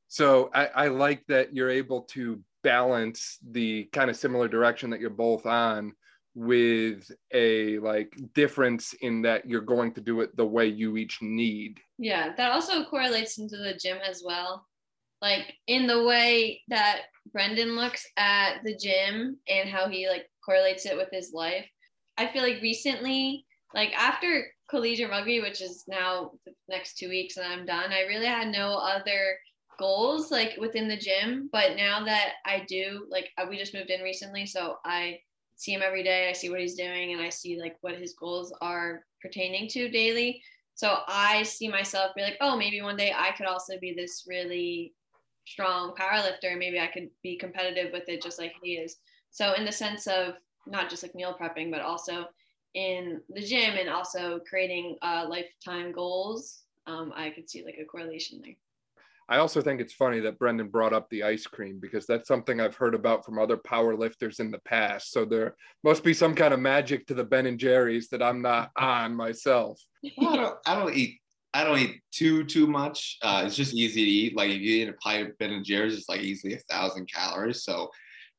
So 0.07 0.49
I, 0.55 0.65
I 0.65 0.87
like 0.87 1.23
that 1.27 1.53
you're 1.53 1.69
able 1.69 2.01
to 2.13 2.41
balance 2.63 3.37
the 3.51 3.83
kind 3.93 4.09
of 4.09 4.15
similar 4.15 4.47
direction 4.47 4.89
that 4.89 4.99
you're 4.99 5.11
both 5.11 5.45
on 5.45 5.93
with 6.35 7.09
a 7.33 7.79
like 7.79 8.13
difference 8.33 8.93
in 9.01 9.21
that 9.23 9.45
you're 9.45 9.61
going 9.61 9.93
to 9.93 10.01
do 10.01 10.21
it 10.21 10.35
the 10.35 10.45
way 10.45 10.67
you 10.67 10.97
each 10.97 11.19
need. 11.21 11.79
Yeah, 11.97 12.33
that 12.37 12.51
also 12.51 12.85
correlates 12.85 13.39
into 13.39 13.57
the 13.57 13.73
gym 13.73 13.97
as 14.07 14.23
well. 14.25 14.65
Like 15.21 15.53
in 15.67 15.85
the 15.85 16.03
way 16.03 16.61
that 16.69 17.01
Brendan 17.31 17.75
looks 17.75 18.05
at 18.17 18.59
the 18.63 18.75
gym 18.75 19.37
and 19.47 19.69
how 19.69 19.89
he 19.89 20.07
like 20.07 20.25
correlates 20.43 20.85
it 20.85 20.97
with 20.97 21.09
his 21.11 21.31
life. 21.33 21.65
I 22.17 22.27
feel 22.27 22.43
like 22.43 22.61
recently, 22.61 23.45
like 23.73 23.93
after 23.93 24.45
collegiate 24.69 25.09
rugby, 25.09 25.41
which 25.41 25.61
is 25.61 25.83
now 25.87 26.31
the 26.45 26.53
next 26.67 26.97
two 26.97 27.09
weeks 27.09 27.37
and 27.37 27.45
I'm 27.45 27.65
done, 27.65 27.91
I 27.91 28.01
really 28.01 28.25
had 28.25 28.49
no 28.49 28.75
other 28.75 29.37
goals 29.77 30.31
like 30.31 30.55
within 30.59 30.87
the 30.87 30.97
gym. 30.97 31.49
But 31.51 31.75
now 31.75 32.03
that 32.05 32.33
I 32.45 32.65
do, 32.67 33.05
like 33.09 33.29
uh, 33.37 33.45
we 33.49 33.57
just 33.57 33.73
moved 33.73 33.89
in 33.89 34.01
recently, 34.01 34.45
so 34.45 34.77
I 34.85 35.19
see 35.59 35.73
him 35.73 35.81
every 35.85 36.03
day. 36.03 36.29
I 36.29 36.33
see 36.33 36.49
what 36.49 36.61
he's 36.61 36.75
doing 36.75 37.11
and 37.11 37.21
I 37.21 37.29
see 37.29 37.59
like 37.59 37.75
what 37.81 37.97
his 37.97 38.13
goals 38.13 38.53
are 38.61 39.03
pertaining 39.21 39.67
to 39.69 39.89
daily. 39.89 40.41
So 40.73 40.99
I 41.05 41.43
see 41.43 41.67
myself 41.67 42.15
be 42.15 42.21
like, 42.21 42.37
oh, 42.39 42.55
maybe 42.55 42.81
one 42.81 42.95
day 42.95 43.13
I 43.13 43.31
could 43.31 43.45
also 43.45 43.77
be 43.77 43.93
this 43.93 44.23
really 44.25 44.93
strong 45.45 45.93
power 45.95 46.23
lifter. 46.23 46.55
Maybe 46.57 46.79
I 46.79 46.87
could 46.87 47.09
be 47.21 47.35
competitive 47.35 47.91
with 47.91 48.07
it 48.07 48.23
just 48.23 48.39
like 48.39 48.53
he 48.63 48.75
is. 48.75 48.95
So 49.31 49.53
in 49.53 49.65
the 49.65 49.71
sense 49.71 50.07
of 50.07 50.35
not 50.65 50.89
just 50.89 51.03
like 51.03 51.13
meal 51.13 51.35
prepping, 51.39 51.71
but 51.71 51.81
also 51.81 52.27
in 52.73 53.19
the 53.27 53.41
gym 53.41 53.75
and 53.77 53.89
also 53.89 54.39
creating 54.49 54.95
uh, 55.01 55.25
lifetime 55.27 55.91
goals, 55.91 56.61
um, 56.87 57.11
I 57.13 57.31
could 57.31 57.49
see 57.49 57.65
like 57.65 57.79
a 57.81 57.85
correlation 57.85 58.39
there. 58.41 58.55
I 59.29 59.37
also 59.37 59.61
think 59.61 59.79
it's 59.79 59.93
funny 59.93 60.19
that 60.21 60.39
Brendan 60.39 60.69
brought 60.69 60.91
up 60.91 61.07
the 61.09 61.21
ice 61.21 61.45
cream 61.45 61.79
because 61.79 62.07
that's 62.07 62.27
something 62.27 62.59
I've 62.59 62.75
heard 62.75 62.95
about 62.95 63.23
from 63.23 63.37
other 63.37 63.57
power 63.57 63.95
lifters 63.95 64.39
in 64.39 64.49
the 64.49 64.57
past. 64.59 65.11
So 65.11 65.23
there 65.23 65.55
must 65.83 66.03
be 66.03 66.15
some 66.15 66.33
kind 66.33 66.51
of 66.51 66.59
magic 66.59 67.05
to 67.07 67.13
the 67.13 67.23
Ben 67.23 67.45
and 67.45 67.59
Jerry's 67.59 68.09
that 68.09 68.23
I'm 68.23 68.41
not 68.41 68.71
on 68.75 69.15
myself. 69.15 69.79
Well, 70.17 70.33
I, 70.33 70.35
don't, 70.35 70.57
I 70.65 70.75
don't 70.75 70.95
eat. 70.95 71.19
I 71.53 71.63
don't 71.63 71.79
eat 71.79 72.01
too 72.11 72.43
too 72.43 72.67
much. 72.67 73.17
Uh, 73.21 73.43
it's 73.45 73.55
just 73.55 73.73
easy 73.73 74.03
to 74.03 74.11
eat. 74.11 74.35
Like 74.35 74.49
if 74.49 74.61
you 74.61 74.83
eat 74.83 74.89
a 74.89 74.93
pint 74.93 75.29
of 75.29 75.37
Ben 75.37 75.51
and 75.51 75.65
Jerry's, 75.65 75.97
it's 75.97 76.09
like 76.09 76.21
easily 76.21 76.55
a 76.55 76.59
thousand 76.59 77.11
calories. 77.11 77.63
So 77.63 77.91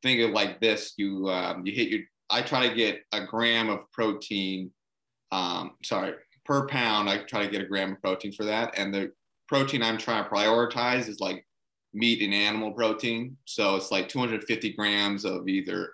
think 0.02 0.20
of 0.20 0.30
like 0.30 0.60
this: 0.60 0.94
you 0.96 1.28
um, 1.28 1.64
you 1.64 1.72
hit 1.72 1.88
your. 1.88 2.00
I 2.30 2.42
try 2.42 2.68
to 2.68 2.74
get 2.74 3.02
a 3.12 3.24
gram 3.24 3.68
of 3.68 3.90
protein. 3.92 4.70
Um, 5.32 5.72
sorry, 5.84 6.14
per 6.44 6.66
pound, 6.66 7.08
I 7.08 7.18
try 7.18 7.44
to 7.44 7.50
get 7.50 7.62
a 7.62 7.66
gram 7.66 7.92
of 7.92 8.00
protein 8.00 8.32
for 8.32 8.44
that, 8.44 8.76
and 8.76 8.94
the 8.94 9.12
protein 9.50 9.82
I'm 9.82 9.98
trying 9.98 10.22
to 10.22 10.30
prioritize 10.30 11.08
is 11.08 11.18
like 11.18 11.44
meat 11.92 12.22
and 12.22 12.32
animal 12.32 12.70
protein. 12.70 13.36
So 13.46 13.74
it's 13.74 13.90
like 13.90 14.08
250 14.08 14.74
grams 14.74 15.24
of 15.24 15.48
either 15.48 15.92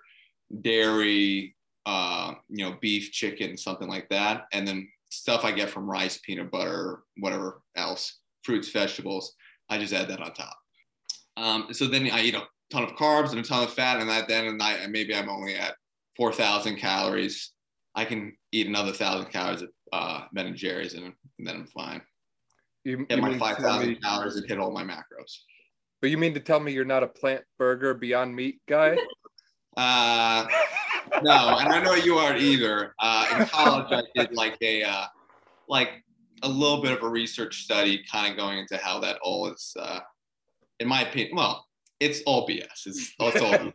dairy, 0.61 1.55
uh, 1.87 2.35
you 2.49 2.63
know, 2.63 2.77
beef, 2.81 3.11
chicken, 3.11 3.57
something 3.57 3.89
like 3.89 4.07
that. 4.09 4.43
And 4.53 4.67
then 4.67 4.87
stuff 5.09 5.43
I 5.43 5.51
get 5.51 5.71
from 5.71 5.89
rice, 5.89 6.19
peanut 6.19 6.51
butter, 6.51 6.99
whatever 7.17 7.63
else, 7.75 8.19
fruits, 8.43 8.69
vegetables. 8.69 9.33
I 9.69 9.79
just 9.79 9.91
add 9.91 10.07
that 10.09 10.21
on 10.21 10.33
top. 10.33 10.57
Um, 11.35 11.67
so 11.71 11.87
then 11.87 12.11
I 12.11 12.21
eat 12.21 12.35
a 12.35 12.43
ton 12.71 12.83
of 12.83 12.91
carbs 12.91 13.31
and 13.31 13.39
a 13.39 13.43
ton 13.43 13.63
of 13.63 13.73
fat, 13.73 13.99
and 13.99 14.09
at 14.09 14.27
the 14.27 14.35
end 14.35 14.47
of 14.47 14.53
the 14.53 14.57
night, 14.57 14.87
maybe 14.89 15.15
I'm 15.15 15.29
only 15.29 15.55
at 15.55 15.73
4,000 16.15 16.77
calories. 16.77 17.53
I 17.95 18.05
can 18.05 18.37
eat 18.51 18.67
another 18.67 18.91
thousand 18.91 19.31
calories 19.31 19.63
of 19.63 19.69
uh, 19.91 20.21
Ben 20.31 20.45
and 20.45 20.55
Jerry's, 20.55 20.93
and, 20.93 21.05
and 21.05 21.47
then 21.47 21.55
I'm 21.55 21.67
fine. 21.67 22.01
You, 22.87 23.05
hit 23.09 23.17
you 23.17 23.21
my 23.21 23.37
5,000 23.37 24.01
calories 24.01 24.37
and 24.37 24.47
hit 24.47 24.59
all 24.59 24.71
my 24.71 24.81
macros. 24.81 25.39
But 26.01 26.09
you 26.09 26.17
mean 26.17 26.33
to 26.35 26.39
tell 26.39 26.61
me 26.61 26.71
you're 26.71 26.85
not 26.85 27.03
a 27.03 27.07
plant 27.07 27.43
burger 27.57 27.93
Beyond 27.93 28.35
Meat 28.35 28.61
guy? 28.67 28.97
Uh, 29.75 30.47
no, 31.21 31.55
and 31.59 31.69
I 31.69 31.79
know 31.83 31.93
you 31.93 32.15
aren't 32.15 32.41
either. 32.41 32.95
Uh, 32.99 33.27
in 33.37 33.45
college, 33.45 33.85
I 33.91 34.01
did 34.15 34.33
like 34.33 34.57
a 34.63 34.81
uh, 34.81 35.05
like 35.69 36.03
a 36.41 36.49
little 36.49 36.81
bit 36.81 36.93
of 36.93 37.03
a 37.03 37.07
research 37.07 37.61
study, 37.61 38.03
kind 38.11 38.31
of 38.31 38.37
going 38.39 38.57
into 38.57 38.77
how 38.77 38.99
that 39.01 39.19
all 39.21 39.47
is. 39.51 39.75
Uh, 39.79 39.99
in 40.79 40.87
my 40.87 41.03
opinion, 41.03 41.35
well, 41.35 41.63
it's 41.99 42.23
all 42.25 42.47
BS. 42.47 42.87
It's, 42.87 43.13
it's 43.19 43.39
all 43.39 43.51
BS. 43.51 43.73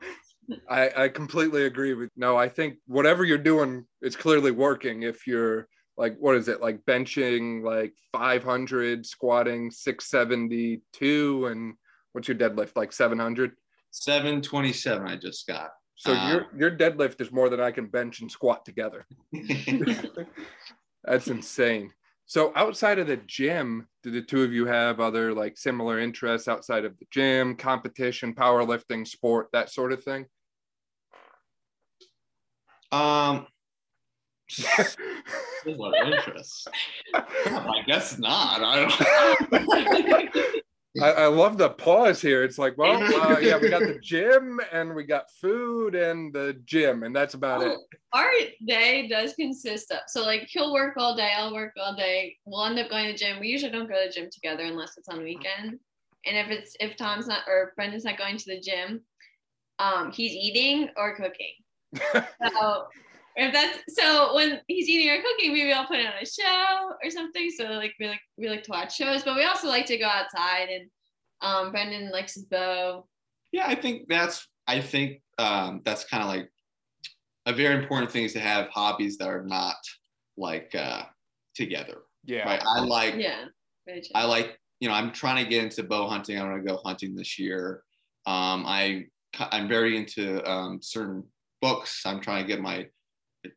I, 0.68 1.04
I 1.04 1.08
completely 1.08 1.66
agree 1.66 1.94
with. 1.94 2.10
No, 2.16 2.36
I 2.36 2.48
think 2.48 2.78
whatever 2.88 3.24
you're 3.24 3.38
doing, 3.38 3.86
it's 4.00 4.16
clearly 4.16 4.50
working. 4.50 5.04
If 5.04 5.24
you're 5.24 5.68
like 5.96 6.16
what 6.18 6.36
is 6.36 6.48
it 6.48 6.60
like 6.60 6.84
benching 6.84 7.62
like 7.62 7.94
500 8.12 9.04
squatting 9.06 9.70
672 9.70 11.46
and 11.46 11.74
what's 12.12 12.28
your 12.28 12.36
deadlift 12.36 12.76
like 12.76 12.92
700 12.92 13.52
727 13.90 15.06
i 15.06 15.16
just 15.16 15.46
got. 15.46 15.70
So 15.96 16.14
um, 16.14 16.30
your 16.30 16.46
your 16.56 16.76
deadlift 16.76 17.20
is 17.20 17.30
more 17.30 17.48
than 17.48 17.60
i 17.60 17.70
can 17.70 17.86
bench 17.86 18.20
and 18.20 18.30
squat 18.30 18.64
together. 18.64 19.06
That's 21.04 21.28
insane. 21.28 21.92
So 22.24 22.52
outside 22.56 22.98
of 22.98 23.06
the 23.06 23.18
gym 23.18 23.86
do 24.02 24.10
the 24.10 24.22
two 24.22 24.42
of 24.42 24.52
you 24.52 24.66
have 24.66 25.00
other 25.00 25.34
like 25.34 25.58
similar 25.58 26.00
interests 26.00 26.48
outside 26.48 26.84
of 26.84 26.98
the 26.98 27.06
gym 27.10 27.56
competition 27.56 28.34
powerlifting 28.34 29.06
sport 29.06 29.48
that 29.52 29.70
sort 29.70 29.92
of 29.92 30.02
thing? 30.02 30.26
Um 32.90 33.46
what 35.64 36.06
interests? 36.06 36.66
I 37.14 37.82
guess 37.86 38.18
not. 38.18 38.60
I 38.62 39.48
don't. 39.50 40.62
I, 41.00 41.10
I, 41.10 41.26
love 41.26 41.56
the 41.56 41.70
pause 41.70 42.20
here. 42.20 42.42
It's 42.42 42.58
like, 42.58 42.76
well, 42.76 43.02
uh, 43.22 43.38
yeah, 43.38 43.56
we 43.56 43.70
got 43.70 43.80
the 43.80 43.98
gym 44.02 44.60
and 44.72 44.94
we 44.94 45.04
got 45.04 45.30
food 45.40 45.94
and 45.94 46.32
the 46.32 46.60
gym, 46.66 47.02
and 47.02 47.16
that's 47.16 47.32
about 47.32 47.62
it. 47.62 47.78
Our 48.12 48.30
day 48.66 49.08
does 49.08 49.32
consist 49.34 49.90
of 49.90 50.00
so 50.06 50.22
like 50.22 50.48
he'll 50.50 50.72
work 50.72 50.94
all 50.98 51.16
day, 51.16 51.32
I'll 51.36 51.54
work 51.54 51.72
all 51.82 51.96
day. 51.96 52.36
We'll 52.44 52.64
end 52.66 52.78
up 52.78 52.90
going 52.90 53.06
to 53.06 53.12
the 53.12 53.18
gym. 53.18 53.40
We 53.40 53.48
usually 53.48 53.72
don't 53.72 53.88
go 53.88 53.94
to 53.94 54.08
the 54.08 54.12
gym 54.12 54.28
together 54.30 54.64
unless 54.64 54.98
it's 54.98 55.08
on 55.08 55.18
the 55.18 55.24
weekend. 55.24 55.78
And 56.26 56.36
if 56.36 56.50
it's 56.50 56.76
if 56.78 56.96
Tom's 56.96 57.26
not 57.26 57.44
or 57.46 57.72
Brendan's 57.74 58.04
not 58.04 58.18
going 58.18 58.36
to 58.36 58.44
the 58.46 58.60
gym, 58.60 59.00
um, 59.78 60.12
he's 60.12 60.32
eating 60.32 60.90
or 60.96 61.16
cooking. 61.16 61.54
so 61.94 62.86
if 63.36 63.52
that's 63.52 63.78
so 63.88 64.34
when 64.34 64.60
he's 64.68 64.88
eating 64.88 65.10
or 65.10 65.22
cooking, 65.22 65.52
maybe 65.52 65.72
I'll 65.72 65.86
put 65.86 65.98
it 65.98 66.06
on 66.06 66.12
a 66.20 66.26
show 66.26 66.92
or 67.02 67.10
something. 67.10 67.50
So 67.50 67.64
like 67.64 67.94
we 67.98 68.08
like 68.08 68.20
we 68.36 68.48
like 68.48 68.62
to 68.64 68.70
watch 68.70 68.96
shows, 68.96 69.22
but 69.22 69.36
we 69.36 69.44
also 69.44 69.68
like 69.68 69.86
to 69.86 69.96
go 69.96 70.06
outside 70.06 70.68
and 70.68 70.90
um 71.40 71.72
Brendan 71.72 72.10
likes 72.10 72.34
his 72.34 72.44
bow. 72.44 73.06
Yeah, 73.52 73.66
I 73.66 73.74
think 73.74 74.08
that's 74.08 74.46
I 74.66 74.80
think 74.80 75.22
um 75.38 75.80
that's 75.84 76.04
kind 76.04 76.22
of 76.22 76.28
like 76.28 76.50
a 77.46 77.52
very 77.52 77.74
important 77.82 78.10
thing 78.10 78.24
is 78.24 78.34
to 78.34 78.40
have 78.40 78.68
hobbies 78.68 79.16
that 79.18 79.28
are 79.28 79.44
not 79.44 79.76
like 80.36 80.74
uh 80.74 81.04
together. 81.54 82.02
Yeah. 82.24 82.44
Right. 82.44 82.62
I 82.64 82.80
like 82.80 83.14
yeah. 83.16 83.46
I 84.14 84.24
like, 84.26 84.58
you 84.80 84.88
know, 84.88 84.94
I'm 84.94 85.10
trying 85.10 85.42
to 85.42 85.50
get 85.50 85.64
into 85.64 85.82
bow 85.82 86.06
hunting. 86.06 86.38
I 86.38 86.44
want 86.44 86.64
to 86.64 86.70
go 86.70 86.80
hunting 86.84 87.14
this 87.14 87.38
year. 87.38 87.82
Um 88.26 88.64
I 88.66 89.06
I'm 89.38 89.68
very 89.68 89.96
into 89.96 90.44
um 90.48 90.80
certain 90.82 91.24
books. 91.62 92.02
I'm 92.04 92.20
trying 92.20 92.44
to 92.44 92.48
get 92.48 92.60
my 92.60 92.86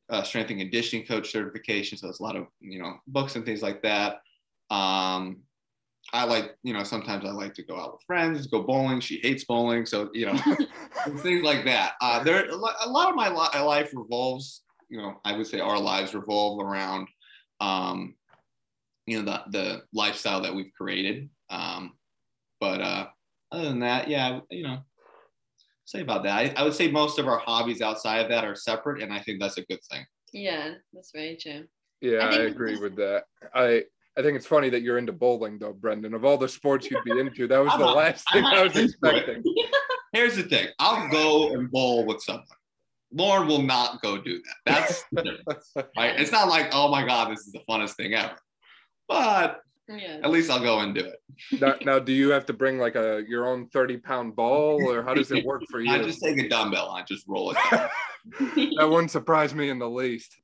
uh, 0.09 0.23
strength 0.23 0.49
and 0.49 0.59
conditioning 0.59 1.05
coach 1.05 1.31
certification. 1.31 1.97
So 1.97 2.09
it's 2.09 2.19
a 2.19 2.23
lot 2.23 2.35
of, 2.35 2.47
you 2.59 2.79
know, 2.79 2.97
books 3.07 3.35
and 3.35 3.45
things 3.45 3.61
like 3.61 3.81
that. 3.83 4.21
Um, 4.69 5.41
I 6.13 6.25
like, 6.25 6.55
you 6.63 6.73
know, 6.73 6.83
sometimes 6.83 7.25
I 7.25 7.31
like 7.31 7.53
to 7.55 7.63
go 7.63 7.79
out 7.79 7.93
with 7.93 8.03
friends, 8.03 8.47
go 8.47 8.63
bowling. 8.63 8.99
She 8.99 9.19
hates 9.19 9.43
bowling. 9.43 9.85
So, 9.85 10.09
you 10.13 10.27
know, 10.27 10.37
things 11.17 11.43
like 11.43 11.65
that. 11.65 11.93
Uh, 12.01 12.23
there, 12.23 12.47
a 12.49 12.55
lot 12.55 13.09
of 13.09 13.15
my 13.15 13.29
life 13.29 13.91
revolves, 13.93 14.61
you 14.89 14.97
know, 14.97 15.19
I 15.25 15.35
would 15.35 15.47
say 15.47 15.59
our 15.59 15.79
lives 15.79 16.13
revolve 16.13 16.63
around, 16.63 17.07
um, 17.59 18.15
you 19.07 19.21
know, 19.21 19.25
the, 19.25 19.51
the 19.51 19.81
lifestyle 19.93 20.41
that 20.41 20.53
we've 20.53 20.71
created. 20.77 21.29
Um, 21.49 21.93
but 22.59 22.81
uh, 22.81 23.07
other 23.51 23.65
than 23.65 23.79
that, 23.79 24.07
yeah, 24.07 24.39
you 24.49 24.63
know, 24.63 24.79
say 25.85 26.01
about 26.01 26.23
that. 26.23 26.33
I, 26.33 26.53
I 26.57 26.63
would 26.63 26.73
say 26.73 26.91
most 26.91 27.19
of 27.19 27.27
our 27.27 27.39
hobbies 27.39 27.81
outside 27.81 28.19
of 28.19 28.29
that 28.29 28.43
are 28.43 28.55
separate, 28.55 29.01
and 29.01 29.13
I 29.13 29.19
think 29.19 29.39
that's 29.39 29.57
a 29.57 29.65
good 29.65 29.79
thing. 29.91 30.05
Yeah, 30.33 30.73
that's 30.93 31.11
very 31.11 31.37
true. 31.37 31.63
Yeah, 32.01 32.17
I, 32.17 32.35
I 32.35 32.39
agree 32.43 32.77
with 32.77 32.95
that. 32.97 33.23
I 33.53 33.83
I 34.17 34.21
think 34.21 34.37
it's 34.37 34.47
funny 34.47 34.69
that 34.69 34.81
you're 34.81 34.97
into 34.97 35.11
bowling, 35.11 35.59
though, 35.59 35.73
Brendan. 35.73 36.13
Of 36.13 36.23
all 36.23 36.37
the 36.37 36.47
sports 36.47 36.89
you'd 36.89 37.03
be 37.03 37.11
into, 37.19 37.47
that 37.47 37.59
was 37.59 37.73
the 37.73 37.79
not, 37.79 37.95
last 37.95 38.25
thing 38.31 38.43
I 38.43 38.63
was 38.63 38.75
expecting. 38.75 39.43
Here's 40.13 40.35
the 40.35 40.43
thing: 40.43 40.67
I'll 40.79 41.09
go 41.09 41.53
and 41.53 41.69
bowl 41.71 42.05
with 42.05 42.21
someone. 42.21 42.45
Lauren 43.11 43.47
will 43.47 43.61
not 43.61 44.01
go 44.01 44.17
do 44.17 44.41
that. 44.65 44.65
That's 44.65 45.05
right. 45.97 46.19
It's 46.19 46.31
not 46.31 46.49
like, 46.49 46.69
oh 46.73 46.89
my 46.89 47.05
god, 47.05 47.31
this 47.31 47.45
is 47.45 47.53
the 47.53 47.61
funnest 47.69 47.95
thing 47.95 48.13
ever. 48.13 48.35
But 49.07 49.61
Yeah. 49.87 50.19
At 50.23 50.31
least 50.31 50.49
I'll 50.49 50.59
go 50.59 50.79
and 50.79 50.95
do 50.95 51.05
it. 51.05 51.61
now, 51.61 51.75
now, 51.85 51.99
do 51.99 52.11
you 52.11 52.31
have 52.31 52.45
to 52.47 52.53
bring 52.53 52.79
like 52.79 52.95
a 52.95 53.23
your 53.27 53.47
own 53.47 53.67
30 53.67 53.97
pound 53.97 54.35
ball 54.35 54.81
or 54.89 55.03
how 55.03 55.13
does 55.13 55.31
it 55.31 55.45
work 55.45 55.63
for 55.69 55.79
you? 55.79 55.91
I 55.91 55.99
just 55.99 56.21
take 56.21 56.37
a 56.37 56.49
dumbbell 56.49 56.89
and 56.89 57.01
I 57.01 57.05
just 57.05 57.25
roll 57.27 57.51
it 57.51 57.57
that 58.39 58.89
wouldn't 58.89 59.11
surprise 59.11 59.53
me 59.53 59.69
in 59.69 59.79
the 59.79 59.89
least. 59.89 60.35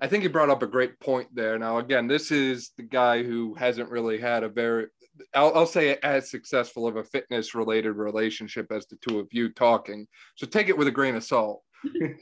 I 0.00 0.06
think 0.06 0.22
you 0.22 0.30
brought 0.30 0.50
up 0.50 0.62
a 0.62 0.66
great 0.66 0.98
point 1.00 1.28
there. 1.34 1.58
Now, 1.58 1.78
again, 1.78 2.06
this 2.06 2.30
is 2.30 2.70
the 2.76 2.82
guy 2.82 3.22
who 3.22 3.54
hasn't 3.54 3.90
really 3.90 4.18
had 4.18 4.42
a 4.42 4.48
very, 4.48 4.86
I'll, 5.34 5.54
I'll 5.54 5.66
say, 5.66 5.98
as 6.02 6.30
successful 6.30 6.86
of 6.86 6.96
a 6.96 7.04
fitness 7.04 7.54
related 7.54 7.92
relationship 7.92 8.72
as 8.72 8.86
the 8.86 8.96
two 8.96 9.18
of 9.18 9.28
you 9.30 9.50
talking. 9.52 10.06
So 10.36 10.46
take 10.46 10.68
it 10.68 10.78
with 10.78 10.88
a 10.88 10.92
grain 10.92 11.16
of 11.16 11.24
salt. 11.24 11.62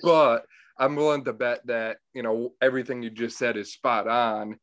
but 0.03 0.45
I'm 0.79 0.97
willing 0.97 1.25
to 1.25 1.33
bet 1.33 1.67
that, 1.67 1.99
you 2.15 2.23
know, 2.23 2.53
everything 2.61 3.03
you 3.03 3.11
just 3.11 3.39
said 3.39 3.57
is 3.57 3.73
spot 3.73 4.09
on. 4.09 4.59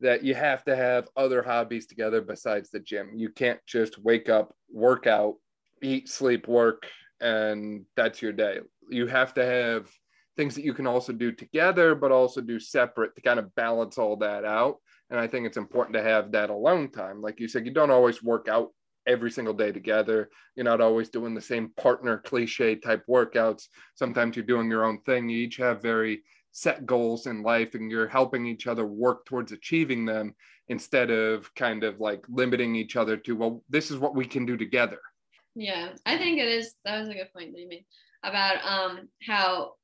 That 0.00 0.22
you 0.22 0.34
have 0.34 0.64
to 0.64 0.76
have 0.76 1.08
other 1.16 1.42
hobbies 1.42 1.86
together 1.86 2.20
besides 2.20 2.70
the 2.70 2.78
gym. 2.78 3.10
You 3.16 3.30
can't 3.30 3.58
just 3.66 3.98
wake 3.98 4.28
up, 4.28 4.54
work 4.72 5.06
out, 5.06 5.34
eat, 5.82 6.08
sleep, 6.08 6.46
work, 6.46 6.86
and 7.20 7.84
that's 7.96 8.22
your 8.22 8.32
day. 8.32 8.60
You 8.90 9.08
have 9.08 9.34
to 9.34 9.44
have 9.44 9.90
things 10.36 10.54
that 10.54 10.64
you 10.64 10.72
can 10.72 10.86
also 10.86 11.12
do 11.12 11.32
together, 11.32 11.96
but 11.96 12.12
also 12.12 12.40
do 12.40 12.60
separate 12.60 13.16
to 13.16 13.22
kind 13.22 13.40
of 13.40 13.52
balance 13.56 13.98
all 13.98 14.16
that 14.18 14.44
out. 14.44 14.76
And 15.10 15.18
I 15.18 15.26
think 15.26 15.46
it's 15.46 15.56
important 15.56 15.94
to 15.94 16.02
have 16.02 16.30
that 16.32 16.50
alone 16.50 16.90
time. 16.90 17.20
Like 17.20 17.40
you 17.40 17.48
said, 17.48 17.66
you 17.66 17.72
don't 17.72 17.90
always 17.90 18.22
work 18.22 18.46
out 18.46 18.68
every 19.06 19.30
single 19.32 19.54
day 19.54 19.72
together. 19.72 20.28
You're 20.54 20.64
not 20.64 20.80
always 20.80 21.08
doing 21.08 21.34
the 21.34 21.40
same 21.40 21.70
partner 21.76 22.18
cliche 22.18 22.76
type 22.76 23.02
workouts. 23.08 23.64
Sometimes 23.94 24.36
you're 24.36 24.44
doing 24.44 24.70
your 24.70 24.84
own 24.84 25.00
thing. 25.00 25.28
You 25.28 25.38
each 25.38 25.56
have 25.56 25.82
very 25.82 26.22
set 26.58 26.86
goals 26.86 27.26
in 27.26 27.42
life 27.42 27.74
and 27.74 27.88
you're 27.88 28.08
helping 28.08 28.44
each 28.44 28.66
other 28.66 28.84
work 28.84 29.24
towards 29.26 29.52
achieving 29.52 30.04
them 30.04 30.34
instead 30.66 31.08
of 31.08 31.54
kind 31.54 31.84
of 31.84 32.00
like 32.00 32.24
limiting 32.28 32.74
each 32.74 32.96
other 32.96 33.16
to, 33.16 33.36
well, 33.36 33.62
this 33.68 33.92
is 33.92 33.98
what 33.98 34.16
we 34.16 34.26
can 34.26 34.44
do 34.44 34.56
together. 34.56 34.98
Yeah, 35.54 35.90
I 36.04 36.18
think 36.18 36.38
it 36.38 36.48
is. 36.48 36.74
That 36.84 36.98
was 36.98 37.08
a 37.08 37.14
good 37.14 37.32
point 37.32 37.52
that 37.52 37.60
you 37.60 37.68
made 37.68 37.84
about 38.24 38.56
um 38.64 39.08
how 39.24 39.74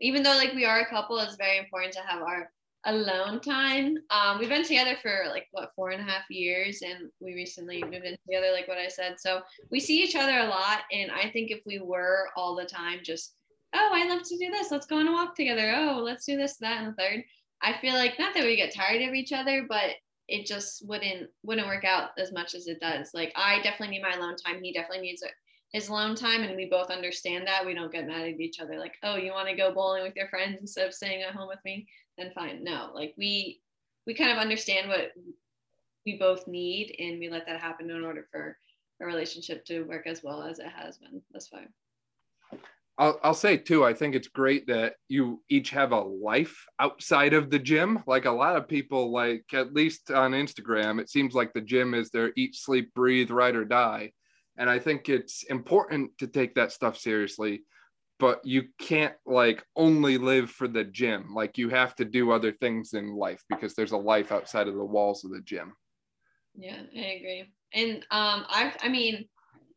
even 0.00 0.22
though 0.22 0.36
like 0.36 0.54
we 0.54 0.64
are 0.64 0.80
a 0.80 0.88
couple, 0.88 1.18
it's 1.18 1.36
very 1.36 1.58
important 1.58 1.92
to 1.92 2.00
have 2.00 2.22
our 2.22 2.50
alone 2.86 3.40
time. 3.40 3.96
Um, 4.10 4.38
we've 4.38 4.48
been 4.48 4.64
together 4.64 4.96
for 5.00 5.24
like 5.28 5.46
what 5.52 5.70
four 5.76 5.90
and 5.90 6.00
a 6.00 6.10
half 6.10 6.24
years, 6.30 6.82
and 6.82 7.10
we 7.20 7.34
recently 7.34 7.82
moved 7.82 8.06
in 8.06 8.16
together, 8.26 8.52
like 8.52 8.68
what 8.68 8.78
I 8.78 8.88
said. 8.88 9.16
So 9.18 9.42
we 9.70 9.80
see 9.80 10.02
each 10.02 10.16
other 10.16 10.38
a 10.38 10.48
lot, 10.48 10.80
and 10.90 11.10
I 11.10 11.30
think 11.30 11.50
if 11.50 11.60
we 11.66 11.78
were 11.78 12.30
all 12.36 12.56
the 12.56 12.64
time, 12.64 13.00
just 13.02 13.34
oh, 13.74 13.90
I 13.92 14.08
love 14.08 14.22
to 14.22 14.36
do 14.36 14.50
this. 14.50 14.70
Let's 14.70 14.86
go 14.86 14.98
on 14.98 15.08
a 15.08 15.12
walk 15.12 15.34
together. 15.34 15.72
Oh, 15.76 16.00
let's 16.02 16.24
do 16.24 16.36
this, 16.36 16.56
that, 16.58 16.82
and 16.82 16.88
the 16.88 17.02
third. 17.02 17.24
I 17.62 17.78
feel 17.80 17.94
like 17.94 18.18
not 18.18 18.34
that 18.34 18.44
we 18.44 18.56
get 18.56 18.74
tired 18.74 19.02
of 19.02 19.14
each 19.14 19.32
other, 19.32 19.66
but 19.68 19.90
it 20.28 20.46
just 20.46 20.86
wouldn't 20.86 21.28
wouldn't 21.42 21.66
work 21.66 21.84
out 21.84 22.10
as 22.18 22.32
much 22.32 22.54
as 22.54 22.66
it 22.66 22.80
does. 22.80 23.10
Like 23.14 23.32
I 23.36 23.60
definitely 23.62 23.96
need 23.96 24.02
my 24.02 24.16
alone 24.16 24.36
time. 24.36 24.62
He 24.62 24.72
definitely 24.72 25.02
needs 25.02 25.22
his 25.72 25.88
alone 25.88 26.14
time 26.14 26.42
and 26.42 26.54
we 26.54 26.66
both 26.66 26.90
understand 26.90 27.46
that 27.46 27.64
we 27.64 27.74
don't 27.74 27.92
get 27.92 28.06
mad 28.06 28.28
at 28.28 28.40
each 28.40 28.60
other 28.60 28.78
like 28.78 28.94
oh 29.02 29.16
you 29.16 29.32
want 29.32 29.48
to 29.48 29.56
go 29.56 29.72
bowling 29.72 30.02
with 30.02 30.14
your 30.14 30.28
friends 30.28 30.58
instead 30.60 30.86
of 30.86 30.94
staying 30.94 31.22
at 31.22 31.34
home 31.34 31.48
with 31.48 31.58
me 31.64 31.86
then 32.18 32.30
fine 32.34 32.62
no 32.62 32.90
like 32.94 33.14
we 33.16 33.60
we 34.06 34.14
kind 34.14 34.30
of 34.30 34.38
understand 34.38 34.88
what 34.88 35.12
we 36.04 36.18
both 36.18 36.46
need 36.46 36.94
and 36.98 37.18
we 37.18 37.30
let 37.30 37.46
that 37.46 37.60
happen 37.60 37.90
in 37.90 38.04
order 38.04 38.26
for 38.30 38.56
a 39.00 39.06
relationship 39.06 39.64
to 39.64 39.82
work 39.84 40.06
as 40.06 40.22
well 40.22 40.42
as 40.42 40.58
it 40.58 40.68
has 40.68 40.98
been 40.98 41.22
thus 41.32 41.48
far 41.48 41.62
I'll, 42.98 43.18
I'll 43.22 43.34
say 43.34 43.56
too, 43.56 43.84
I 43.84 43.94
think 43.94 44.14
it's 44.14 44.28
great 44.28 44.66
that 44.66 44.94
you 45.08 45.42
each 45.48 45.70
have 45.70 45.92
a 45.92 46.00
life 46.00 46.66
outside 46.78 47.32
of 47.32 47.50
the 47.50 47.58
gym. 47.58 48.02
Like 48.06 48.26
a 48.26 48.30
lot 48.30 48.56
of 48.56 48.68
people, 48.68 49.10
like 49.10 49.44
at 49.54 49.72
least 49.72 50.10
on 50.10 50.32
Instagram, 50.32 51.00
it 51.00 51.08
seems 51.08 51.34
like 51.34 51.52
the 51.52 51.60
gym 51.60 51.94
is 51.94 52.10
their 52.10 52.32
eat, 52.36 52.54
sleep, 52.54 52.92
breathe, 52.94 53.30
ride 53.30 53.56
or 53.56 53.64
die. 53.64 54.12
And 54.58 54.68
I 54.68 54.78
think 54.78 55.08
it's 55.08 55.44
important 55.44 56.16
to 56.18 56.26
take 56.26 56.54
that 56.56 56.72
stuff 56.72 56.98
seriously, 56.98 57.64
but 58.18 58.44
you 58.44 58.64
can't 58.78 59.14
like 59.24 59.64
only 59.74 60.18
live 60.18 60.50
for 60.50 60.68
the 60.68 60.84
gym. 60.84 61.34
Like 61.34 61.56
you 61.56 61.70
have 61.70 61.94
to 61.96 62.04
do 62.04 62.30
other 62.30 62.52
things 62.52 62.92
in 62.92 63.16
life 63.16 63.42
because 63.48 63.74
there's 63.74 63.92
a 63.92 63.96
life 63.96 64.30
outside 64.30 64.68
of 64.68 64.74
the 64.74 64.84
walls 64.84 65.24
of 65.24 65.32
the 65.32 65.40
gym. 65.40 65.72
Yeah, 66.54 66.82
I 66.94 66.98
agree. 66.98 67.52
And 67.72 67.96
um 68.10 68.44
I 68.48 68.74
I 68.82 68.88
mean, 68.90 69.26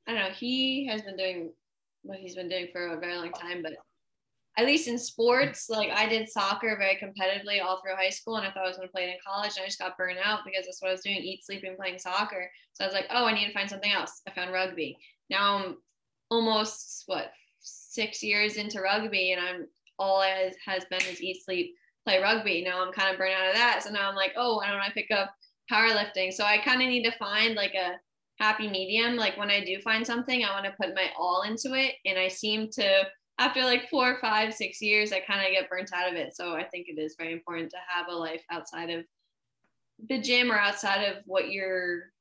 I 0.06 0.14
don't 0.14 0.22
know, 0.22 0.32
he 0.32 0.88
has 0.88 1.02
been 1.02 1.16
doing 1.16 1.54
what 2.06 2.20
he's 2.20 2.36
been 2.36 2.50
doing 2.50 2.68
for 2.72 2.88
a 2.88 3.00
very 3.00 3.16
long 3.16 3.32
time, 3.32 3.62
but 3.62 3.74
at 4.58 4.66
least 4.66 4.88
in 4.88 4.98
sports, 4.98 5.70
like 5.70 5.90
I 5.92 6.08
did 6.08 6.30
soccer 6.30 6.78
very 6.78 6.96
competitively 6.96 7.62
all 7.62 7.82
through 7.82 7.96
high 7.96 8.10
school, 8.10 8.38
and 8.38 8.48
I 8.48 8.52
thought 8.52 8.64
I 8.64 8.68
was 8.68 8.78
going 8.78 8.88
to 8.88 8.92
play 8.92 9.04
it 9.04 9.10
in 9.10 9.18
college, 9.26 9.52
and 9.56 9.64
I 9.64 9.68
just 9.68 9.80
got 9.80 9.98
burned 9.98 10.20
out 10.24 10.40
because 10.46 10.66
that's 10.66 10.82
what 10.82 10.90
I 10.90 10.94
was 10.94 11.02
doing: 11.02 11.18
eat, 11.18 11.46
sleeping, 11.46 11.76
playing 11.76 12.00
soccer. 12.00 12.50
So 12.74 12.84
I 12.84 12.88
was 12.88 12.94
like, 12.94 13.08
oh, 13.10 13.26
I 13.26 13.34
need 13.34 13.48
to 13.48 13.54
find 13.54 13.70
something 13.70 13.92
else. 13.92 14.22
I 14.28 14.32
found 14.32 14.54
rugby. 14.54 14.98
Now 15.30 15.58
I'm 15.58 15.78
almost 16.30 17.04
what 17.08 17.32
six 17.60 18.24
years 18.24 18.56
into 18.56 18.82
rugby, 18.82 19.34
and 19.34 19.42
I'm 19.46 19.68
all 20.00 20.22
it 20.22 20.56
has 20.66 20.86
been 20.86 21.02
is 21.02 21.22
eat, 21.22 21.44
sleep, 21.44 21.74
play 22.06 22.22
rugby. 22.22 22.64
Now 22.64 22.86
I'm 22.86 22.94
kind 22.94 23.12
of 23.12 23.18
burned 23.18 23.34
out 23.34 23.50
of 23.50 23.56
that, 23.56 23.84
so 23.84 23.90
now 23.90 24.08
I'm 24.08 24.16
like, 24.16 24.34
oh, 24.38 24.58
why 24.58 24.70
don't 24.70 24.80
I 24.80 24.90
pick 24.94 25.12
up 25.12 25.34
powerlifting? 25.72 26.32
So 26.32 26.46
I 26.46 26.60
kind 26.60 26.82
of 26.82 26.88
need 26.88 27.04
to 27.04 27.18
find 27.18 27.56
like 27.56 27.74
a 27.74 27.96
happy 28.38 28.68
medium. 28.68 29.16
Like 29.16 29.38
when 29.38 29.50
I 29.50 29.64
do 29.64 29.80
find 29.82 30.06
something, 30.06 30.44
I 30.44 30.52
want 30.52 30.66
to 30.66 30.72
put 30.72 30.96
my 30.96 31.10
all 31.18 31.44
into 31.44 31.74
it, 31.74 31.96
and 32.06 32.18
I 32.20 32.28
seem 32.28 32.70
to 32.72 33.04
after 33.38 33.64
like 33.64 33.90
four, 33.90 34.18
five, 34.22 34.54
six 34.54 34.82
years, 34.82 35.12
I 35.12 35.20
kind 35.20 35.46
of 35.46 35.52
get 35.52 35.70
burnt 35.70 35.92
out 35.94 36.10
of 36.10 36.16
it. 36.16 36.36
So 36.36 36.56
I 36.56 36.64
think 36.64 36.88
it 36.88 37.00
is 37.00 37.16
very 37.18 37.34
important 37.34 37.70
to 37.72 37.78
have 37.88 38.08
a 38.08 38.16
life 38.16 38.44
outside 38.50 38.90
of 38.90 39.04
the 40.08 40.22
gym 40.22 40.52
or 40.52 40.58
outside 40.58 41.04
of 41.04 41.18
what 41.26 41.52
you're 41.52 42.12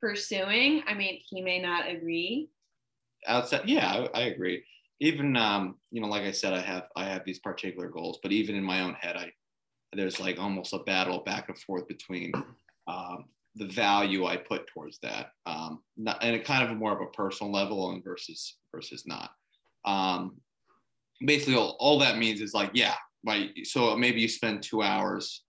pursuing. 0.00 0.82
I 0.86 0.94
mean, 0.94 1.20
he 1.24 1.40
may 1.40 1.60
not 1.60 1.88
agree. 1.88 2.50
Outside, 3.26 3.68
yeah, 3.68 4.06
I, 4.14 4.18
I 4.18 4.22
agree. 4.24 4.62
Even 5.00 5.36
um, 5.36 5.76
you 5.90 6.00
know, 6.00 6.08
like 6.08 6.24
I 6.24 6.30
said, 6.30 6.52
I 6.52 6.60
have 6.60 6.84
I 6.94 7.04
have 7.04 7.24
these 7.24 7.38
particular 7.38 7.88
goals, 7.88 8.18
but 8.22 8.32
even 8.32 8.54
in 8.54 8.64
my 8.64 8.80
own 8.80 8.94
head, 8.94 9.16
I 9.16 9.32
there's 9.92 10.20
like 10.20 10.38
almost 10.38 10.72
a 10.72 10.78
battle 10.80 11.20
back 11.20 11.48
and 11.48 11.58
forth 11.58 11.88
between 11.88 12.32
um, 12.86 13.24
the 13.56 13.66
value 13.66 14.26
I 14.26 14.36
put 14.36 14.66
towards 14.68 14.98
that, 15.00 15.30
um, 15.46 15.80
not, 15.96 16.22
and 16.22 16.34
it 16.34 16.44
kind 16.44 16.64
of 16.64 16.70
a 16.70 16.74
more 16.74 16.92
of 16.92 17.00
a 17.00 17.10
personal 17.10 17.52
level 17.52 17.90
and 17.90 18.02
versus 18.04 18.56
versus 18.72 19.04
not. 19.06 19.30
Um, 19.84 20.40
basically 21.24 21.54
all, 21.54 21.76
all 21.78 21.98
that 21.98 22.18
means 22.18 22.40
is 22.40 22.54
like 22.54 22.70
yeah 22.74 22.94
right 23.26 23.50
so 23.64 23.96
maybe 23.96 24.20
you 24.20 24.28
spend 24.28 24.62
two 24.62 24.82
hours 24.82 25.44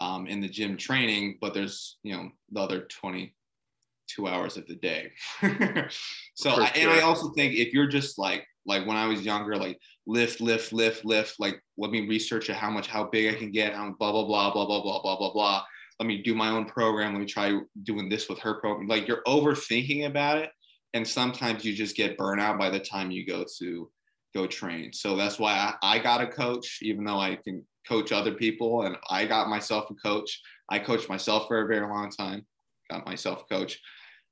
um, 0.00 0.26
in 0.26 0.40
the 0.40 0.48
gym 0.48 0.76
training 0.76 1.38
but 1.40 1.54
there's 1.54 1.98
you 2.02 2.14
know 2.14 2.28
the 2.52 2.60
other 2.60 2.80
22 2.82 4.28
hours 4.28 4.56
of 4.56 4.66
the 4.66 4.76
day. 4.76 5.10
So 6.34 6.50
I, 6.50 6.66
and 6.76 6.90
i 6.90 7.00
also 7.00 7.30
think 7.30 7.54
if 7.54 7.72
you're 7.72 7.86
just 7.86 8.18
like 8.18 8.46
like 8.66 8.86
when 8.86 8.98
i 8.98 9.06
was 9.06 9.22
younger 9.22 9.56
like 9.56 9.78
lift 10.06 10.42
lift 10.42 10.70
lift 10.70 11.02
lift 11.02 11.40
like 11.40 11.58
let 11.78 11.90
me 11.90 12.06
research 12.06 12.48
how 12.48 12.68
much 12.68 12.88
how 12.88 13.04
big 13.04 13.34
i 13.34 13.38
can 13.38 13.50
get 13.50 13.72
how 13.72 13.90
blah 13.98 14.12
blah 14.12 14.26
blah 14.26 14.52
blah 14.52 14.66
blah 14.66 14.82
blah 14.82 15.00
blah 15.00 15.16
blah 15.16 15.32
blah 15.32 15.62
let 15.98 16.06
me 16.06 16.22
do 16.22 16.34
my 16.34 16.50
own 16.50 16.64
program 16.66 17.12
let 17.12 17.20
me 17.20 17.26
try 17.26 17.58
doing 17.82 18.08
this 18.08 18.28
with 18.28 18.38
her 18.38 18.54
program 18.54 18.88
like 18.88 19.08
you're 19.08 19.22
overthinking 19.26 20.06
about 20.06 20.38
it 20.38 20.50
and 20.94 21.06
sometimes 21.06 21.64
you 21.64 21.74
just 21.74 21.96
get 21.96 22.16
burnout 22.16 22.58
by 22.58 22.70
the 22.70 22.80
time 22.80 23.10
you 23.10 23.26
go 23.26 23.44
to 23.58 23.90
go 24.36 24.46
train. 24.46 24.92
So 24.92 25.16
that's 25.16 25.38
why 25.38 25.52
I, 25.82 25.96
I 25.96 25.98
got 25.98 26.20
a 26.20 26.26
coach, 26.26 26.78
even 26.82 27.04
though 27.04 27.18
I 27.18 27.36
can 27.36 27.64
coach 27.88 28.12
other 28.12 28.32
people. 28.32 28.82
And 28.82 28.96
I 29.10 29.24
got 29.24 29.48
myself 29.48 29.90
a 29.90 29.94
coach. 29.94 30.40
I 30.70 30.78
coached 30.78 31.08
myself 31.08 31.48
for 31.48 31.62
a 31.62 31.66
very 31.66 31.88
long 31.88 32.10
time. 32.10 32.46
Got 32.90 33.06
myself 33.06 33.42
a 33.42 33.54
coach. 33.54 33.80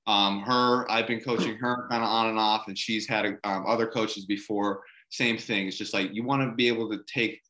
Um, 0.06 0.42
her, 0.42 0.90
I've 0.90 1.06
been 1.06 1.20
coaching 1.20 1.56
her 1.56 1.88
kind 1.90 2.02
of 2.02 2.08
on 2.08 2.28
and 2.28 2.38
off, 2.38 2.68
and 2.68 2.76
she's 2.76 3.08
had 3.08 3.38
um, 3.44 3.64
other 3.66 3.86
coaches 3.86 4.26
before. 4.26 4.82
Same 5.10 5.38
thing. 5.38 5.66
It's 5.66 5.78
just 5.78 5.94
like 5.94 6.10
you 6.12 6.22
want 6.22 6.42
to 6.42 6.54
be 6.54 6.68
able 6.68 6.90
to 6.90 7.00
take, 7.06 7.40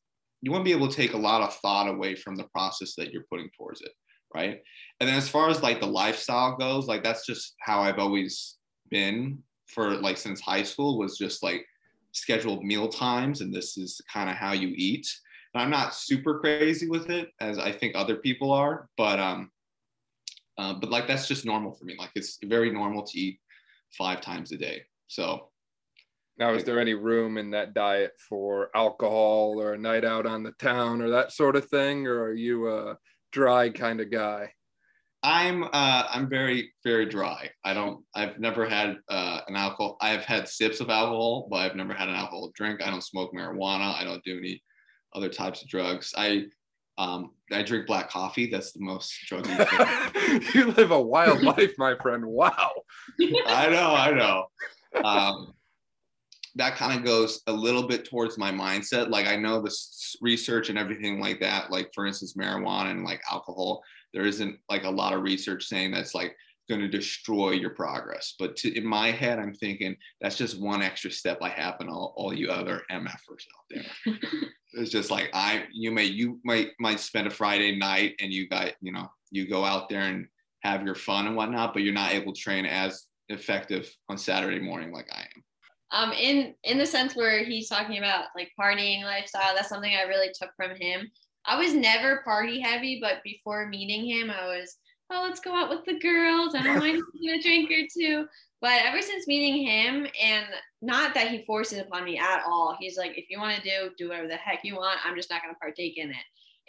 you 0.40 0.52
want 0.52 0.62
to 0.62 0.68
be 0.68 0.76
able 0.76 0.88
to 0.88 0.96
take 0.96 1.14
a 1.14 1.18
lot 1.18 1.42
of 1.42 1.54
thought 1.56 1.88
away 1.88 2.14
from 2.14 2.36
the 2.36 2.44
process 2.44 2.94
that 2.96 3.12
you're 3.12 3.24
putting 3.28 3.50
towards 3.56 3.80
it, 3.80 3.90
right? 4.34 4.60
And 5.00 5.08
then 5.08 5.16
as 5.16 5.28
far 5.28 5.48
as 5.48 5.62
like 5.62 5.80
the 5.80 5.86
lifestyle 5.86 6.56
goes, 6.56 6.86
like 6.86 7.02
that's 7.02 7.26
just 7.26 7.54
how 7.60 7.80
I've 7.80 7.98
always 7.98 8.56
been 8.90 9.42
for 9.66 9.94
like 9.96 10.16
since 10.16 10.40
high 10.40 10.62
school 10.62 10.98
was 10.98 11.16
just 11.16 11.42
like 11.42 11.64
scheduled 12.12 12.64
meal 12.64 12.88
times 12.88 13.40
and 13.40 13.52
this 13.52 13.76
is 13.76 14.00
kind 14.12 14.30
of 14.30 14.36
how 14.36 14.52
you 14.52 14.72
eat. 14.76 15.08
And 15.52 15.62
I'm 15.62 15.70
not 15.70 15.94
super 15.94 16.40
crazy 16.40 16.88
with 16.88 17.10
it 17.10 17.30
as 17.40 17.58
I 17.58 17.72
think 17.72 17.94
other 17.94 18.16
people 18.16 18.52
are, 18.52 18.88
but 18.96 19.18
um, 19.18 19.50
uh, 20.58 20.74
but 20.74 20.90
like 20.90 21.06
that's 21.06 21.26
just 21.26 21.44
normal 21.44 21.72
for 21.72 21.84
me. 21.84 21.96
Like 21.98 22.10
it's 22.14 22.38
very 22.44 22.70
normal 22.70 23.02
to 23.04 23.18
eat 23.18 23.40
five 23.96 24.20
times 24.20 24.52
a 24.52 24.56
day. 24.56 24.82
So 25.08 25.48
now, 26.36 26.52
is 26.54 26.64
there 26.64 26.80
any 26.80 26.94
room 26.94 27.38
in 27.38 27.50
that 27.50 27.74
diet 27.74 28.12
for 28.28 28.70
alcohol 28.74 29.60
or 29.60 29.74
a 29.74 29.78
night 29.78 30.04
out 30.04 30.26
on 30.26 30.42
the 30.42 30.50
town 30.52 31.00
or 31.00 31.10
that 31.10 31.32
sort 31.32 31.54
of 31.54 31.68
thing, 31.68 32.08
or 32.08 32.24
are 32.24 32.34
you 32.34 32.68
a 32.68 32.98
dry 33.34 33.68
kind 33.68 34.00
of 34.00 34.10
guy? 34.10 34.52
I'm 35.22 35.64
uh, 35.64 36.04
I'm 36.14 36.28
very 36.28 36.72
very 36.84 37.06
dry. 37.06 37.50
I 37.64 37.74
don't. 37.74 38.04
I've 38.14 38.38
never 38.38 38.68
had 38.68 38.96
uh, 39.08 39.40
an 39.48 39.56
alcohol. 39.56 39.96
I've 40.00 40.24
had 40.24 40.48
sips 40.48 40.80
of 40.80 40.90
alcohol, 40.90 41.48
but 41.50 41.56
I've 41.56 41.76
never 41.76 41.94
had 41.94 42.08
an 42.08 42.14
alcohol 42.14 42.52
drink. 42.54 42.82
I 42.82 42.90
don't 42.90 43.02
smoke 43.02 43.32
marijuana. 43.34 43.94
I 43.98 44.04
don't 44.04 44.22
do 44.22 44.38
any 44.38 44.62
other 45.14 45.30
types 45.30 45.62
of 45.62 45.68
drugs. 45.68 46.12
I 46.16 46.44
Um, 46.98 47.32
I 47.50 47.62
drink 47.62 47.86
black 47.86 48.08
coffee. 48.10 48.48
That's 48.50 48.72
the 48.72 48.84
most 48.84 49.12
druggy 49.28 49.54
thing. 50.12 50.42
you 50.54 50.70
live 50.72 50.92
a 50.92 51.00
wild 51.00 51.42
life, 51.42 51.72
my 51.78 51.94
friend. 52.02 52.24
Wow. 52.24 52.70
I 53.46 53.68
know, 53.70 53.94
I 53.94 54.10
know. 54.12 54.44
Um, 55.02 55.53
that 56.56 56.76
kind 56.76 56.98
of 56.98 57.04
goes 57.04 57.40
a 57.46 57.52
little 57.52 57.86
bit 57.86 58.04
towards 58.04 58.38
my 58.38 58.52
mindset. 58.52 59.10
Like 59.10 59.26
I 59.26 59.36
know 59.36 59.60
this 59.60 60.16
research 60.20 60.68
and 60.68 60.78
everything 60.78 61.20
like 61.20 61.40
that. 61.40 61.70
Like 61.70 61.90
for 61.94 62.06
instance, 62.06 62.34
marijuana 62.34 62.90
and 62.90 63.04
like 63.04 63.20
alcohol. 63.30 63.82
There 64.12 64.24
isn't 64.24 64.58
like 64.68 64.84
a 64.84 64.90
lot 64.90 65.12
of 65.12 65.22
research 65.22 65.64
saying 65.64 65.90
that's 65.90 66.14
like 66.14 66.36
going 66.68 66.80
to 66.80 66.88
destroy 66.88 67.50
your 67.50 67.70
progress. 67.70 68.34
But 68.38 68.56
to, 68.56 68.76
in 68.76 68.86
my 68.86 69.10
head, 69.10 69.38
I'm 69.38 69.52
thinking 69.52 69.96
that's 70.20 70.36
just 70.36 70.60
one 70.60 70.82
extra 70.82 71.10
step 71.10 71.38
I 71.42 71.50
have 71.50 71.76
and 71.80 71.90
all, 71.90 72.14
all 72.16 72.32
you 72.32 72.50
other 72.50 72.82
MFers 72.90 73.08
out 73.28 73.70
there. 73.70 74.14
it's 74.74 74.90
just 74.90 75.10
like 75.10 75.30
I, 75.34 75.64
you 75.72 75.90
may, 75.90 76.04
you 76.04 76.40
might, 76.44 76.70
might 76.78 77.00
spend 77.00 77.26
a 77.26 77.30
Friday 77.30 77.76
night 77.76 78.14
and 78.20 78.32
you 78.32 78.48
got, 78.48 78.72
you 78.80 78.92
know, 78.92 79.10
you 79.30 79.48
go 79.48 79.64
out 79.64 79.88
there 79.88 80.02
and 80.02 80.26
have 80.62 80.84
your 80.84 80.94
fun 80.94 81.26
and 81.26 81.36
whatnot, 81.36 81.74
but 81.74 81.82
you're 81.82 81.92
not 81.92 82.14
able 82.14 82.32
to 82.32 82.40
train 82.40 82.64
as 82.64 83.04
effective 83.28 83.92
on 84.08 84.16
Saturday 84.16 84.60
morning 84.60 84.92
like 84.92 85.08
I 85.12 85.20
am. 85.20 85.43
Um, 85.94 86.12
in 86.12 86.54
in 86.64 86.76
the 86.76 86.86
sense 86.86 87.14
where 87.14 87.44
he's 87.44 87.68
talking 87.68 87.98
about 87.98 88.26
like 88.36 88.50
partying 88.58 89.04
lifestyle, 89.04 89.54
that's 89.54 89.68
something 89.68 89.94
I 89.94 90.08
really 90.08 90.30
took 90.34 90.50
from 90.56 90.76
him. 90.76 91.10
I 91.46 91.58
was 91.58 91.74
never 91.74 92.22
party 92.24 92.60
heavy, 92.60 92.98
but 93.00 93.22
before 93.22 93.68
meeting 93.68 94.04
him, 94.04 94.30
I 94.30 94.46
was 94.46 94.76
oh, 95.10 95.22
let's 95.22 95.40
go 95.40 95.54
out 95.54 95.70
with 95.70 95.84
the 95.84 95.98
girls. 96.00 96.54
I 96.54 96.62
don't 96.62 96.78
mind 96.78 97.02
a 97.30 97.42
drink 97.42 97.70
or 97.70 97.86
two. 97.96 98.26
But 98.60 98.82
ever 98.84 99.02
since 99.02 99.26
meeting 99.26 99.66
him, 99.66 100.06
and 100.22 100.46
not 100.80 101.12
that 101.14 101.28
he 101.28 101.44
forces 101.44 101.80
upon 101.80 102.04
me 102.04 102.18
at 102.18 102.42
all, 102.46 102.76
he's 102.78 102.96
like, 102.96 103.18
if 103.18 103.26
you 103.28 103.38
want 103.38 103.56
to 103.56 103.62
do, 103.62 103.90
do 103.98 104.08
whatever 104.08 104.28
the 104.28 104.36
heck 104.36 104.60
you 104.64 104.76
want. 104.76 105.00
I'm 105.04 105.16
just 105.16 105.30
not 105.30 105.42
going 105.42 105.54
to 105.54 105.60
partake 105.60 105.98
in 105.98 106.10
it. 106.10 106.16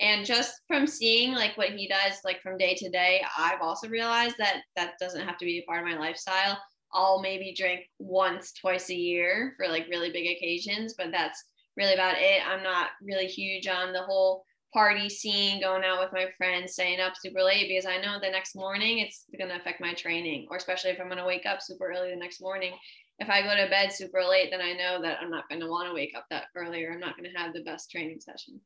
And 0.02 0.26
just 0.26 0.62
from 0.68 0.88
seeing 0.88 1.34
like 1.34 1.58
what 1.58 1.70
he 1.70 1.88
does, 1.88 2.20
like 2.26 2.42
from 2.42 2.58
day 2.58 2.76
to 2.76 2.90
day, 2.90 3.24
I've 3.38 3.62
also 3.62 3.88
realized 3.88 4.36
that 4.40 4.64
that 4.76 4.96
doesn't 5.00 5.26
have 5.26 5.38
to 5.38 5.46
be 5.46 5.60
a 5.60 5.64
part 5.64 5.80
of 5.80 5.90
my 5.90 5.98
lifestyle. 5.98 6.58
I'll 6.96 7.22
maybe 7.22 7.54
drink 7.56 7.82
once, 8.00 8.54
twice 8.54 8.90
a 8.90 8.96
year 8.96 9.54
for 9.58 9.68
like 9.68 9.88
really 9.90 10.12
big 10.12 10.36
occasions, 10.36 10.96
but 10.98 11.12
that's 11.12 11.44
really 11.76 11.94
about 11.94 12.16
it. 12.18 12.42
I'm 12.48 12.64
not 12.64 12.88
really 13.02 13.28
huge 13.28 13.68
on 13.68 13.92
the 13.92 14.02
whole 14.02 14.46
party 14.74 15.10
scene, 15.10 15.62
going 15.62 15.84
out 15.84 16.00
with 16.00 16.14
my 16.14 16.28
friends, 16.38 16.74
staying 16.74 17.02
up 17.02 17.14
super 17.18 17.44
late 17.44 17.68
because 17.68 17.86
I 17.86 17.98
know 17.98 18.20
the 18.20 18.30
next 18.30 18.56
morning 18.56 19.00
it's 19.00 19.26
going 19.38 19.50
to 19.50 19.58
affect 19.58 19.82
my 19.82 19.94
training, 19.94 20.48
or 20.50 20.58
especially 20.58 20.92
if 20.92 21.00
I'm 21.00 21.08
going 21.08 21.18
to 21.18 21.26
wake 21.26 21.46
up 21.46 21.62
super 21.62 21.92
early 21.92 22.12
the 22.12 22.16
next 22.16 22.42
morning. 22.42 22.74
If 23.20 23.30
I 23.30 23.42
go 23.42 23.56
to 23.56 23.70
bed 23.70 23.92
super 23.92 24.24
late, 24.24 24.50
then 24.52 24.62
I 24.62 24.74
know 24.74 25.02
that 25.02 25.20
I'm 25.22 25.32
not 25.32 25.48
going 25.50 25.62
to 25.62 25.68
want 25.68 25.90
to 25.90 25.94
wake 25.94 26.14
up 26.18 26.26
that 26.30 26.46
early 26.56 26.84
or 26.84 26.94
I'm 26.94 27.00
not 27.00 27.18
going 27.18 27.30
to 27.32 27.38
have 27.38 27.54
the 27.54 27.64
best 27.64 27.92
training 27.92 28.20
session. 28.20 28.60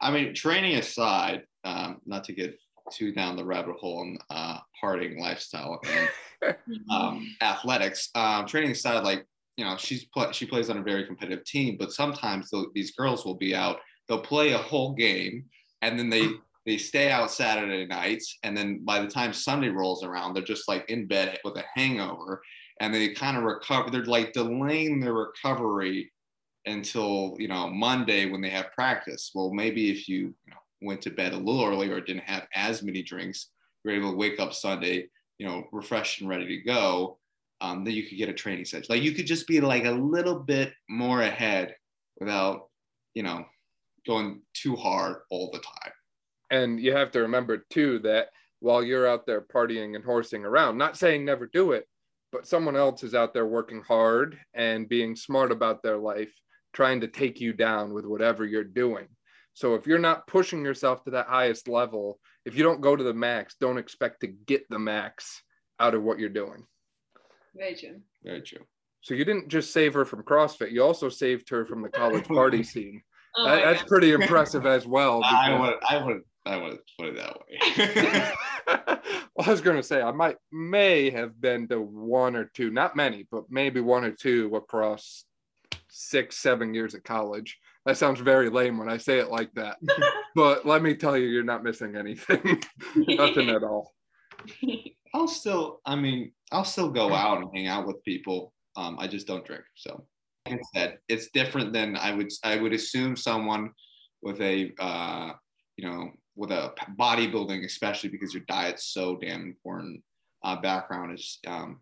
I 0.00 0.10
mean, 0.10 0.34
training 0.34 0.76
aside, 0.76 1.42
um, 1.64 2.00
not 2.06 2.24
to 2.24 2.32
get 2.32 2.58
too 2.90 3.12
down 3.12 3.36
the 3.36 3.44
rabbit 3.44 3.76
hole 3.76 4.00
on 4.00 4.18
uh, 4.30 4.51
partying 4.82 5.18
lifestyle 5.18 5.80
and 6.42 6.56
um, 6.90 7.36
athletics, 7.40 8.10
um, 8.14 8.46
training 8.46 8.72
aside, 8.72 9.04
like, 9.04 9.24
you 9.56 9.64
know, 9.64 9.76
she's 9.76 10.04
pl- 10.06 10.32
she 10.32 10.46
plays 10.46 10.70
on 10.70 10.78
a 10.78 10.82
very 10.82 11.04
competitive 11.06 11.44
team, 11.44 11.76
but 11.78 11.92
sometimes 11.92 12.50
these 12.74 12.92
girls 12.92 13.24
will 13.24 13.36
be 13.36 13.54
out 13.54 13.78
they'll 14.08 14.20
play 14.20 14.52
a 14.52 14.58
whole 14.58 14.94
game 14.94 15.44
and 15.80 15.98
then 15.98 16.10
they 16.10 16.28
they 16.64 16.76
stay 16.76 17.10
out 17.10 17.30
Saturday 17.30 17.86
nights, 17.86 18.38
and 18.44 18.56
then 18.56 18.84
by 18.84 19.00
the 19.00 19.08
time 19.08 19.32
Sunday 19.32 19.68
rolls 19.68 20.04
around, 20.04 20.34
they're 20.34 20.44
just 20.44 20.68
like 20.68 20.88
in 20.88 21.08
bed 21.08 21.40
with 21.44 21.56
a 21.56 21.64
hangover, 21.74 22.40
and 22.80 22.94
they 22.94 23.08
kind 23.08 23.36
of 23.36 23.42
recover. 23.42 23.90
They're 23.90 24.04
like 24.04 24.32
delaying 24.32 25.00
their 25.00 25.14
recovery 25.14 26.12
until 26.66 27.34
you 27.38 27.48
know 27.48 27.68
Monday 27.68 28.26
when 28.26 28.40
they 28.40 28.50
have 28.50 28.70
practice. 28.72 29.32
Well, 29.34 29.52
maybe 29.52 29.90
if 29.90 30.08
you, 30.08 30.18
you 30.18 30.50
know, 30.52 30.56
went 30.82 31.02
to 31.02 31.10
bed 31.10 31.32
a 31.32 31.36
little 31.36 31.64
early 31.64 31.90
or 31.90 32.00
didn't 32.00 32.22
have 32.24 32.46
as 32.54 32.84
many 32.84 33.02
drinks, 33.02 33.48
you're 33.84 33.94
able 33.94 34.10
to 34.10 34.16
wake 34.16 34.40
up 34.40 34.54
Sunday, 34.54 35.08
you 35.38 35.46
know, 35.46 35.64
refreshed 35.72 36.20
and 36.20 36.30
ready 36.30 36.46
to 36.46 36.62
go. 36.62 37.18
Um, 37.60 37.84
then 37.84 37.94
you 37.94 38.04
could 38.04 38.18
get 38.18 38.28
a 38.28 38.34
training 38.34 38.64
session. 38.64 38.86
Like 38.88 39.02
you 39.02 39.12
could 39.12 39.26
just 39.26 39.46
be 39.46 39.60
like 39.60 39.84
a 39.84 39.90
little 39.90 40.38
bit 40.38 40.72
more 40.88 41.22
ahead 41.22 41.74
without, 42.18 42.68
you 43.14 43.22
know, 43.22 43.44
going 44.06 44.42
too 44.54 44.74
hard 44.76 45.18
all 45.30 45.50
the 45.52 45.60
time. 45.60 45.92
And 46.50 46.80
you 46.80 46.94
have 46.94 47.12
to 47.12 47.20
remember 47.20 47.64
too 47.70 48.00
that 48.00 48.28
while 48.60 48.82
you're 48.82 49.08
out 49.08 49.26
there 49.26 49.40
partying 49.40 49.96
and 49.96 50.04
horsing 50.04 50.44
around, 50.44 50.76
not 50.76 50.96
saying 50.96 51.24
never 51.24 51.46
do 51.46 51.72
it, 51.72 51.86
but 52.30 52.46
someone 52.46 52.76
else 52.76 53.02
is 53.02 53.14
out 53.14 53.34
there 53.34 53.46
working 53.46 53.82
hard 53.82 54.38
and 54.54 54.88
being 54.88 55.14
smart 55.16 55.52
about 55.52 55.82
their 55.82 55.98
life, 55.98 56.32
trying 56.72 57.00
to 57.00 57.08
take 57.08 57.40
you 57.40 57.52
down 57.52 57.92
with 57.92 58.06
whatever 58.06 58.44
you're 58.44 58.64
doing. 58.64 59.06
So 59.54 59.74
if 59.74 59.86
you're 59.86 59.98
not 59.98 60.26
pushing 60.26 60.64
yourself 60.64 61.04
to 61.04 61.10
that 61.10 61.26
highest 61.26 61.68
level, 61.68 62.18
if 62.44 62.56
you 62.56 62.62
don't 62.62 62.80
go 62.80 62.96
to 62.96 63.04
the 63.04 63.14
max, 63.14 63.56
don't 63.60 63.78
expect 63.78 64.20
to 64.20 64.26
get 64.26 64.68
the 64.68 64.78
max 64.78 65.42
out 65.80 65.94
of 65.94 66.02
what 66.02 66.18
you're 66.18 66.28
doing. 66.28 66.64
Very 67.54 67.74
true. 67.74 68.00
Very 68.22 68.42
true. 68.42 68.64
So 69.02 69.14
you 69.14 69.24
didn't 69.24 69.48
just 69.48 69.72
save 69.72 69.94
her 69.94 70.04
from 70.04 70.22
CrossFit, 70.22 70.70
you 70.70 70.82
also 70.82 71.08
saved 71.08 71.48
her 71.50 71.66
from 71.66 71.82
the 71.82 71.88
college 71.88 72.24
party 72.28 72.62
scene. 72.62 73.02
Oh 73.36 73.46
that, 73.46 73.64
that's 73.64 73.82
pretty 73.84 74.12
impressive 74.12 74.66
as 74.66 74.86
well. 74.86 75.20
Because... 75.22 75.34
I 75.34 75.60
would, 75.60 75.74
I 75.88 76.04
would, 76.04 76.22
I 76.44 76.56
would 76.56 76.78
put 76.98 77.08
it 77.08 77.16
that 77.16 77.36
way. 77.38 78.32
well, 79.36 79.46
I 79.46 79.50
was 79.50 79.60
going 79.60 79.76
to 79.76 79.82
say 79.82 80.02
I 80.02 80.12
might 80.12 80.36
may 80.50 81.10
have 81.10 81.40
been 81.40 81.68
to 81.68 81.80
one 81.80 82.36
or 82.36 82.44
two, 82.44 82.70
not 82.70 82.96
many, 82.96 83.26
but 83.30 83.44
maybe 83.48 83.80
one 83.80 84.04
or 84.04 84.12
two 84.12 84.54
across 84.56 85.24
six, 85.88 86.38
seven 86.38 86.74
years 86.74 86.94
at 86.94 87.04
college. 87.04 87.58
That 87.84 87.96
sounds 87.96 88.20
very 88.20 88.48
lame 88.48 88.78
when 88.78 88.88
I 88.88 88.96
say 88.96 89.18
it 89.18 89.30
like 89.30 89.52
that. 89.54 89.78
but 90.34 90.64
let 90.64 90.82
me 90.82 90.94
tell 90.94 91.16
you, 91.16 91.26
you're 91.26 91.42
not 91.42 91.64
missing 91.64 91.96
anything. 91.96 92.62
Nothing 92.96 93.50
at 93.50 93.64
all. 93.64 93.92
I'll 95.14 95.28
still, 95.28 95.80
I 95.84 95.96
mean, 95.96 96.32
I'll 96.52 96.64
still 96.64 96.90
go 96.90 97.12
out 97.12 97.38
and 97.38 97.50
hang 97.54 97.66
out 97.66 97.86
with 97.86 98.02
people. 98.04 98.52
Um, 98.76 98.96
I 98.98 99.06
just 99.06 99.26
don't 99.26 99.44
drink. 99.44 99.64
So 99.74 100.06
like 100.46 100.58
I 100.58 100.78
said, 100.78 100.98
it's 101.08 101.28
different 101.32 101.72
than 101.72 101.96
I 101.96 102.12
would 102.12 102.30
I 102.42 102.56
would 102.56 102.72
assume 102.72 103.16
someone 103.16 103.70
with 104.22 104.40
a 104.40 104.72
uh, 104.78 105.32
you 105.76 105.88
know 105.88 106.10
with 106.34 106.50
a 106.50 106.72
bodybuilding, 106.98 107.64
especially 107.64 108.08
because 108.08 108.32
your 108.32 108.44
diet's 108.48 108.86
so 108.92 109.16
damn 109.16 109.42
important. 109.42 110.02
Uh, 110.44 110.60
background 110.60 111.14
is 111.14 111.38
um, 111.46 111.80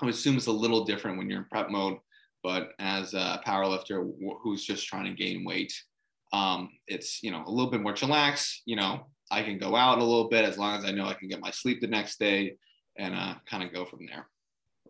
I 0.00 0.06
would 0.06 0.14
assume 0.14 0.36
it's 0.36 0.46
a 0.46 0.52
little 0.52 0.84
different 0.84 1.18
when 1.18 1.28
you're 1.28 1.40
in 1.40 1.46
prep 1.50 1.70
mode, 1.70 1.98
but 2.42 2.72
as 2.78 3.14
a 3.14 3.40
powerlifter 3.46 4.10
who's 4.42 4.64
just 4.64 4.86
trying 4.86 5.04
to 5.04 5.14
gain 5.14 5.44
weight, 5.44 5.72
um, 6.32 6.70
it's 6.86 7.22
you 7.22 7.30
know 7.30 7.44
a 7.46 7.50
little 7.50 7.70
bit 7.70 7.80
more 7.80 7.94
chillax. 7.94 8.58
You 8.64 8.76
know, 8.76 9.06
I 9.30 9.42
can 9.42 9.58
go 9.58 9.76
out 9.76 9.98
a 9.98 10.04
little 10.04 10.28
bit 10.28 10.44
as 10.44 10.58
long 10.58 10.78
as 10.78 10.84
I 10.84 10.92
know 10.92 11.06
I 11.06 11.14
can 11.14 11.28
get 11.28 11.40
my 11.40 11.50
sleep 11.50 11.80
the 11.80 11.86
next 11.86 12.18
day 12.18 12.56
and 12.98 13.14
uh, 13.14 13.34
kind 13.48 13.62
of 13.62 13.72
go 13.72 13.84
from 13.84 14.06
there. 14.06 14.28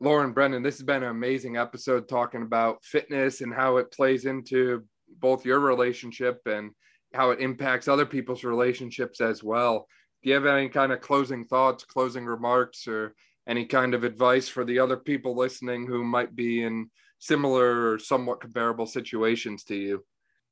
Lauren 0.01 0.33
Brendan, 0.33 0.63
this 0.63 0.79
has 0.79 0.85
been 0.85 1.05
an 1.05 1.11
amazing 1.11 1.57
episode 1.57 2.09
talking 2.09 2.43
about 2.43 2.85
fitness 2.85 3.41
and 3.41 3.55
how 3.55 3.77
it 3.77 3.93
plays 3.93 4.25
into 4.25 4.85
both 5.21 5.45
your 5.45 5.61
relationship 5.61 6.41
and 6.47 6.73
how 7.15 7.31
it 7.31 7.41
impacts 7.41 7.87
other 7.89 8.07
people's 8.07 8.43
relationships 8.43 9.21
as 9.21 9.45
well. 9.45 9.87
Do 10.23 10.31
you 10.31 10.35
have 10.35 10.47
any 10.47 10.69
kind 10.69 10.93
of 10.93 11.01
closing 11.01 11.45
thoughts, 11.45 11.85
closing 11.85 12.25
remarks, 12.25 12.89
or 12.89 13.15
any 13.47 13.67
kind 13.67 13.95
of 13.95 14.05
advice 14.05 14.49
for 14.49 14.65
the 14.65 14.79
other 14.79 14.97
people 14.97 15.37
listening 15.37 15.87
who 15.87 16.05
might 16.05 16.35
be 16.35 16.63
in 16.63 16.91
similar 17.23 17.93
or 17.93 18.01
somewhat 18.01 18.41
comparable 18.41 18.85
situations 18.85 19.63
to 19.63 19.77
you? 19.77 20.05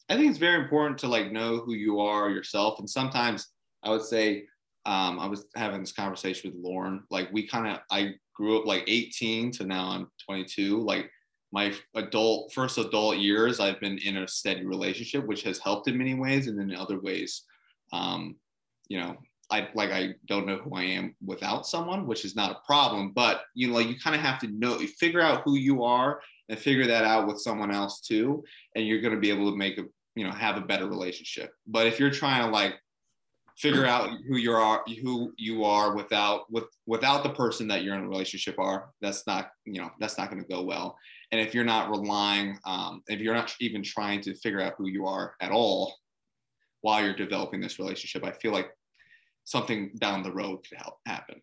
I 0.08 0.14
think 0.14 0.30
it's 0.30 0.38
very 0.38 0.62
important 0.62 0.98
to 0.98 1.08
like 1.08 1.32
know 1.32 1.58
who 1.58 1.74
you 1.74 1.98
are 1.98 2.30
yourself. 2.30 2.78
And 2.78 2.88
sometimes 2.88 3.48
I 3.82 3.90
would 3.90 4.04
say, 4.04 4.44
um, 4.86 5.18
I 5.18 5.26
was 5.26 5.46
having 5.56 5.80
this 5.80 5.92
conversation 5.92 6.52
with 6.52 6.64
Lauren. 6.64 7.02
Like 7.10 7.28
we 7.32 7.44
kind 7.48 7.66
of, 7.66 7.80
I 7.90 8.14
grew 8.34 8.56
up 8.56 8.66
like 8.66 8.84
18 8.86 9.50
to 9.52 9.64
now 9.64 9.90
I'm 9.90 10.06
22. 10.24 10.80
Like 10.80 11.10
my 11.52 11.74
adult 11.96 12.52
first 12.52 12.78
adult 12.78 13.18
years, 13.18 13.58
I've 13.58 13.80
been 13.80 13.98
in 13.98 14.18
a 14.18 14.28
steady 14.28 14.64
relationship, 14.64 15.26
which 15.26 15.42
has 15.42 15.58
helped 15.58 15.88
in 15.88 15.98
many 15.98 16.14
ways, 16.14 16.46
and 16.46 16.56
then 16.56 16.70
in 16.70 16.76
other 16.76 17.00
ways, 17.00 17.42
um, 17.92 18.36
you 18.88 19.00
know, 19.00 19.16
I 19.50 19.68
like 19.74 19.90
I 19.90 20.14
don't 20.26 20.46
know 20.46 20.58
who 20.58 20.74
I 20.74 20.82
am 20.82 21.14
without 21.24 21.66
someone, 21.66 22.06
which 22.06 22.24
is 22.24 22.36
not 22.36 22.52
a 22.52 22.66
problem. 22.66 23.12
But 23.14 23.42
you 23.54 23.68
know, 23.68 23.74
like 23.74 23.88
you 23.88 23.98
kind 23.98 24.16
of 24.16 24.22
have 24.22 24.38
to 24.40 24.48
know, 24.48 24.78
figure 24.98 25.20
out 25.20 25.42
who 25.44 25.56
you 25.56 25.82
are, 25.84 26.20
and 26.48 26.58
figure 26.58 26.86
that 26.86 27.04
out 27.04 27.26
with 27.26 27.40
someone 27.40 27.72
else 27.72 28.00
too, 28.00 28.44
and 28.74 28.86
you're 28.86 29.00
going 29.00 29.14
to 29.14 29.20
be 29.20 29.30
able 29.30 29.50
to 29.50 29.56
make 29.56 29.78
a 29.78 29.84
you 30.14 30.24
know 30.24 30.32
have 30.32 30.56
a 30.56 30.62
better 30.62 30.86
relationship. 30.86 31.52
But 31.66 31.86
if 31.86 31.98
you're 31.98 32.10
trying 32.10 32.44
to 32.44 32.50
like 32.50 32.74
figure 33.60 33.84
out 33.84 34.10
who 34.26 34.36
you 34.36 34.52
are 34.52 34.82
who 35.02 35.34
you 35.36 35.64
are 35.64 35.94
without 35.94 36.50
with 36.50 36.64
without 36.86 37.22
the 37.22 37.30
person 37.30 37.68
that 37.68 37.82
you're 37.82 37.94
in 37.94 38.04
a 38.04 38.08
relationship 38.08 38.58
are 38.58 38.90
that's 39.02 39.26
not 39.26 39.50
you 39.66 39.80
know 39.80 39.90
that's 40.00 40.16
not 40.16 40.30
going 40.30 40.42
to 40.42 40.48
go 40.48 40.62
well 40.62 40.96
and 41.30 41.40
if 41.40 41.54
you're 41.54 41.64
not 41.64 41.90
relying 41.90 42.58
um, 42.64 43.02
if 43.08 43.20
you're 43.20 43.34
not 43.34 43.54
even 43.60 43.82
trying 43.82 44.20
to 44.20 44.34
figure 44.36 44.62
out 44.62 44.74
who 44.78 44.88
you 44.88 45.06
are 45.06 45.34
at 45.42 45.50
all 45.50 45.94
while 46.80 47.04
you're 47.04 47.14
developing 47.14 47.60
this 47.60 47.78
relationship 47.78 48.24
i 48.24 48.32
feel 48.32 48.52
like 48.52 48.70
something 49.44 49.90
down 49.98 50.22
the 50.22 50.32
road 50.32 50.58
could 50.68 50.78
help 50.78 50.98
happen 51.06 51.40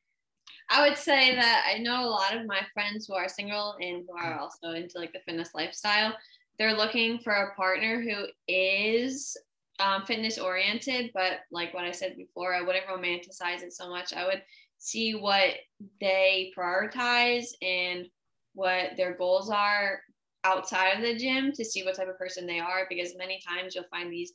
i 0.70 0.88
would 0.88 0.98
say 0.98 1.36
that 1.36 1.66
i 1.68 1.78
know 1.78 2.04
a 2.04 2.10
lot 2.10 2.36
of 2.36 2.46
my 2.46 2.62
friends 2.74 3.08
who 3.08 3.14
are 3.14 3.28
single 3.28 3.76
and 3.82 4.06
who 4.08 4.18
are 4.18 4.38
also 4.40 4.72
into 4.72 4.98
like 4.98 5.14
the 5.14 5.20
fitness 5.26 5.50
lifestyle 5.54 6.14
they're 6.58 6.76
looking 6.76 7.20
for 7.20 7.34
a 7.34 7.56
partner 7.56 8.02
who 8.02 8.26
is 8.48 9.38
um, 9.80 10.04
fitness 10.04 10.38
oriented, 10.38 11.12
but 11.14 11.42
like 11.52 11.74
what 11.74 11.84
I 11.84 11.92
said 11.92 12.18
before, 12.18 12.56
I 12.56 12.62
wouldn't 12.62 12.88
romanticize 12.88 13.62
it 13.62 13.74
so 13.74 13.90
much. 13.90 14.14
I 14.14 14.26
would 14.26 14.42
see 14.78 15.14
what 15.14 15.54
they 16.00 16.52
prioritize 16.58 17.48
and 17.62 18.08
what 18.54 18.92
their 18.98 19.16
goals 19.16 19.50
are 19.50 20.02
outside 20.44 20.92
of 20.92 21.02
the 21.02 21.16
gym 21.16 21.52
to 21.52 21.66
see 21.66 21.84
what 21.84 21.96
type 21.96 22.08
of 22.08 22.18
person 22.18 22.48
they 22.48 22.60
are 22.60 22.86
because 22.90 23.18
many 23.18 23.40
times 23.48 23.76
you'll 23.76 23.84
find 23.92 24.12
these 24.12 24.34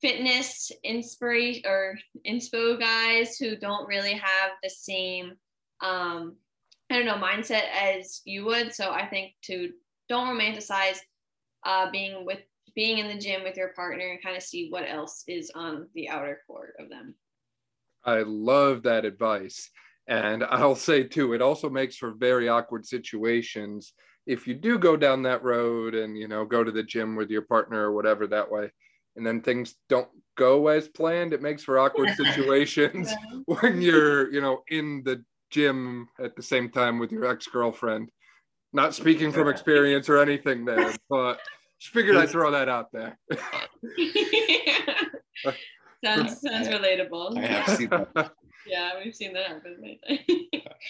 fitness 0.00 0.70
inspiration 0.84 1.62
or 1.66 1.98
inspo 2.26 2.78
guys 2.78 3.36
who 3.36 3.56
don't 3.56 3.88
really 3.88 4.12
have 4.12 4.50
the 4.62 4.68
same 4.68 5.32
um 5.82 6.36
i 6.90 6.96
don't 6.96 7.06
know 7.06 7.14
mindset 7.14 7.64
as 7.72 8.20
you 8.24 8.44
would. 8.44 8.74
So 8.74 8.90
i 8.90 9.06
think 9.06 9.32
to 9.42 9.70
don't 10.08 10.28
romanticize 10.28 10.98
uh 11.64 11.90
being 11.90 12.24
with 12.26 12.40
being 12.74 12.98
in 12.98 13.08
the 13.08 13.18
gym 13.18 13.42
with 13.42 13.56
your 13.56 13.72
partner 13.72 14.06
and 14.06 14.22
kind 14.22 14.36
of 14.36 14.42
see 14.42 14.68
what 14.68 14.88
else 14.88 15.24
is 15.26 15.50
on 15.54 15.88
the 15.94 16.10
outer 16.10 16.42
court 16.46 16.74
of 16.78 16.90
them. 16.90 17.14
I 18.04 18.18
love 18.18 18.82
that 18.82 19.06
advice. 19.06 19.70
And 20.06 20.44
i'll 20.50 20.76
say 20.76 21.04
too 21.04 21.32
it 21.32 21.42
also 21.42 21.70
makes 21.70 21.96
for 21.96 22.12
very 22.12 22.48
awkward 22.48 22.84
situations. 22.84 23.94
If 24.26 24.46
you 24.48 24.54
do 24.54 24.76
go 24.76 24.96
down 24.96 25.22
that 25.22 25.42
road 25.42 25.94
and 25.94 26.18
you 26.18 26.28
know 26.28 26.44
go 26.44 26.62
to 26.62 26.70
the 26.70 26.82
gym 26.82 27.16
with 27.16 27.30
your 27.30 27.42
partner 27.42 27.84
or 27.84 27.92
whatever 27.92 28.26
that 28.26 28.50
way 28.50 28.70
and 29.16 29.26
then 29.26 29.40
things 29.40 29.74
don't 29.88 30.08
go 30.36 30.68
as 30.68 30.88
planned 30.88 31.32
it 31.32 31.42
makes 31.42 31.64
for 31.64 31.78
awkward 31.78 32.10
situations 32.16 33.10
when 33.46 33.80
you're 33.80 34.32
you 34.32 34.40
know 34.40 34.62
in 34.68 35.02
the 35.04 35.22
gym 35.50 36.08
at 36.22 36.36
the 36.36 36.42
same 36.42 36.68
time 36.70 36.98
with 36.98 37.12
your 37.12 37.24
ex-girlfriend. 37.24 38.10
Not 38.72 38.94
speaking 38.94 39.30
from 39.32 39.48
experience 39.48 40.08
or 40.08 40.18
anything 40.18 40.64
there 40.64 40.92
but 41.10 41.40
just 41.80 41.92
figured 41.92 42.16
i'd 42.16 42.30
throw 42.30 42.50
that 42.50 42.68
out 42.68 42.92
there. 42.92 43.18
Sounds 46.04 46.40
sounds 46.40 46.68
relatable. 46.68 47.38
I 47.38 47.46
have 47.46 47.76
seen 47.76 47.88
that. 47.90 48.32
yeah 48.66 48.92
we've 49.02 49.14
seen 49.14 49.32
that 49.32 49.46
happen 49.46 49.98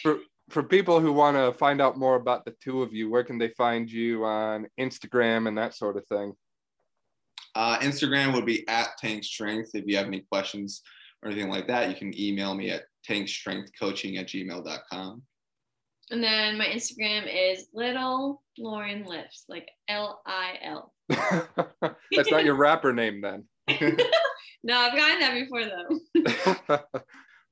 for, 0.03 0.19
for 0.49 0.63
people 0.63 1.01
who 1.01 1.13
want 1.13 1.37
to 1.37 1.53
find 1.59 1.81
out 1.81 1.99
more 1.99 2.17
about 2.17 2.45
the 2.45 2.55
two 2.63 2.83
of 2.83 2.93
you 2.93 3.11
where 3.11 3.25
can 3.25 3.39
they 3.39 3.49
find 3.51 3.91
you 3.91 4.25
on 4.25 4.67
instagram 4.81 5.47
and 5.47 5.59
that 5.59 5.75
sort 5.75 5.97
of 5.97 6.07
thing 6.07 6.33
Uh, 7.57 7.79
Instagram 7.79 8.35
would 8.35 8.45
be 8.45 8.69
at 8.69 8.91
Tank 8.99 9.25
Strength. 9.25 9.71
If 9.73 9.85
you 9.87 9.97
have 9.97 10.07
any 10.07 10.21
questions 10.21 10.83
or 11.23 11.31
anything 11.31 11.49
like 11.49 11.67
that, 11.69 11.89
you 11.89 11.97
can 11.97 12.13
email 12.21 12.55
me 12.55 12.71
at 12.71 12.83
tankstrengthcoaching 13.09 14.21
at 14.21 14.27
gmail.com. 14.27 15.23
And 16.11 16.23
then 16.23 16.59
my 16.59 16.67
Instagram 16.67 17.27
is 17.27 17.69
little 17.73 18.43
Lauren 18.59 19.07
Lifts, 19.07 19.45
like 19.49 19.71
L 19.89 20.21
I 20.27 20.59
L. 20.63 20.93
That's 21.09 22.31
not 22.31 22.45
your 22.45 22.57
rapper 22.57 22.93
name 22.93 23.23
then. 23.23 23.45
No, 24.63 24.79
I've 24.79 24.97
gotten 24.97 25.21
that 25.21 25.35
before 25.35 25.65
though. 26.67 27.03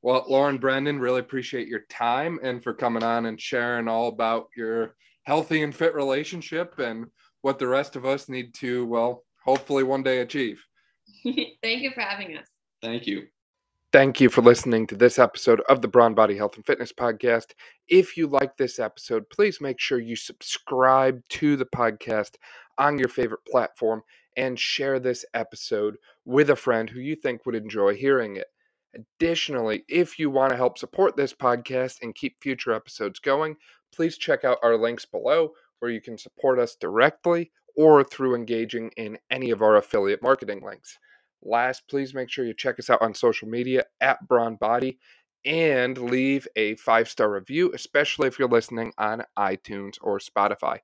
well, 0.03 0.25
Lauren 0.29 0.59
Brendan, 0.59 0.99
really 0.99 1.21
appreciate 1.21 1.69
your 1.69 1.85
time 1.89 2.41
and 2.43 2.61
for 2.61 2.75
coming 2.75 3.05
on 3.05 3.27
and 3.27 3.41
sharing 3.41 3.87
all 3.87 4.09
about 4.09 4.49
your 4.57 4.97
healthy 5.23 5.63
and 5.63 5.73
fit 5.73 5.95
relationship 5.95 6.81
and 6.81 7.07
what 7.43 7.61
the 7.61 7.69
rest 7.69 7.95
of 7.95 8.05
us 8.05 8.29
need 8.29 8.53
to, 8.55 8.85
well, 8.87 9.24
hopefully 9.45 9.85
one 9.85 10.03
day 10.03 10.21
achieve. 10.21 10.63
Thank 11.25 11.83
you 11.83 11.91
for 11.93 12.01
having 12.01 12.37
us. 12.37 12.47
Thank 12.83 13.07
you. 13.07 13.27
Thank 13.93 14.21
you 14.21 14.29
for 14.29 14.43
listening 14.43 14.89
to 14.89 14.97
this 14.97 15.21
episode 15.21 15.61
of 15.69 15.81
the 15.81 15.87
Brawn 15.87 16.15
Body 16.15 16.37
Health 16.37 16.57
and 16.57 16.67
Fitness 16.67 16.93
Podcast. 16.93 17.53
If 17.87 18.17
you 18.17 18.27
like 18.27 18.57
this 18.57 18.81
episode, 18.81 19.31
please 19.31 19.61
make 19.61 19.79
sure 19.79 20.01
you 20.01 20.17
subscribe 20.17 21.23
to 21.29 21.55
the 21.57 21.67
podcast 21.67 22.31
on 22.77 22.99
your 22.99 23.09
favorite 23.09 23.45
platform 23.49 24.03
and 24.37 24.59
share 24.59 24.99
this 24.99 25.25
episode 25.33 25.97
with 26.25 26.51
a 26.51 26.57
friend 26.57 26.91
who 26.91 26.99
you 26.99 27.15
think 27.15 27.47
would 27.47 27.55
enjoy 27.55 27.95
hearing 27.95 28.35
it. 28.37 28.49
Additionally, 28.95 29.85
if 29.89 30.19
you 30.19 30.29
want 30.29 30.51
to 30.51 30.57
help 30.57 30.77
support 30.77 31.17
this 31.17 31.33
podcast 31.33 31.99
and 32.03 32.17
keep 32.17 32.43
future 32.43 32.73
episodes 32.73 33.21
going, 33.21 33.55
please 33.95 34.19
check 34.19 34.43
out 34.43 34.59
our 34.65 34.77
links 34.77 35.05
below 35.05 35.53
where 35.79 35.93
you 35.93 36.01
can 36.01 36.19
support 36.19 36.59
us 36.59 36.75
directly 36.75 37.53
or 37.77 38.05
through 38.05 38.35
engaging 38.35 38.91
in 38.97 39.19
any 39.31 39.51
of 39.51 39.63
our 39.63 39.77
affiliate 39.77 40.23
marketing 40.23 40.63
links. 40.65 40.99
Last, 41.43 41.89
please 41.89 42.15
make 42.15 42.31
sure 42.31 42.45
you 42.45 42.55
check 42.55 42.79
us 42.79 42.89
out 42.89 43.03
on 43.03 43.15
social 43.15 43.49
media 43.49 43.85
at 44.01 44.27
Brawn 44.27 44.57
Body 44.57 44.99
and 45.45 45.99
leave 45.99 46.49
a 46.57 46.75
five 46.77 47.09
star 47.09 47.31
review, 47.31 47.71
especially 47.75 48.29
if 48.29 48.39
you're 48.39 48.49
listening 48.49 48.93
on 48.97 49.25
iTunes 49.39 49.97
or 50.01 50.19
Spotify. 50.19 50.79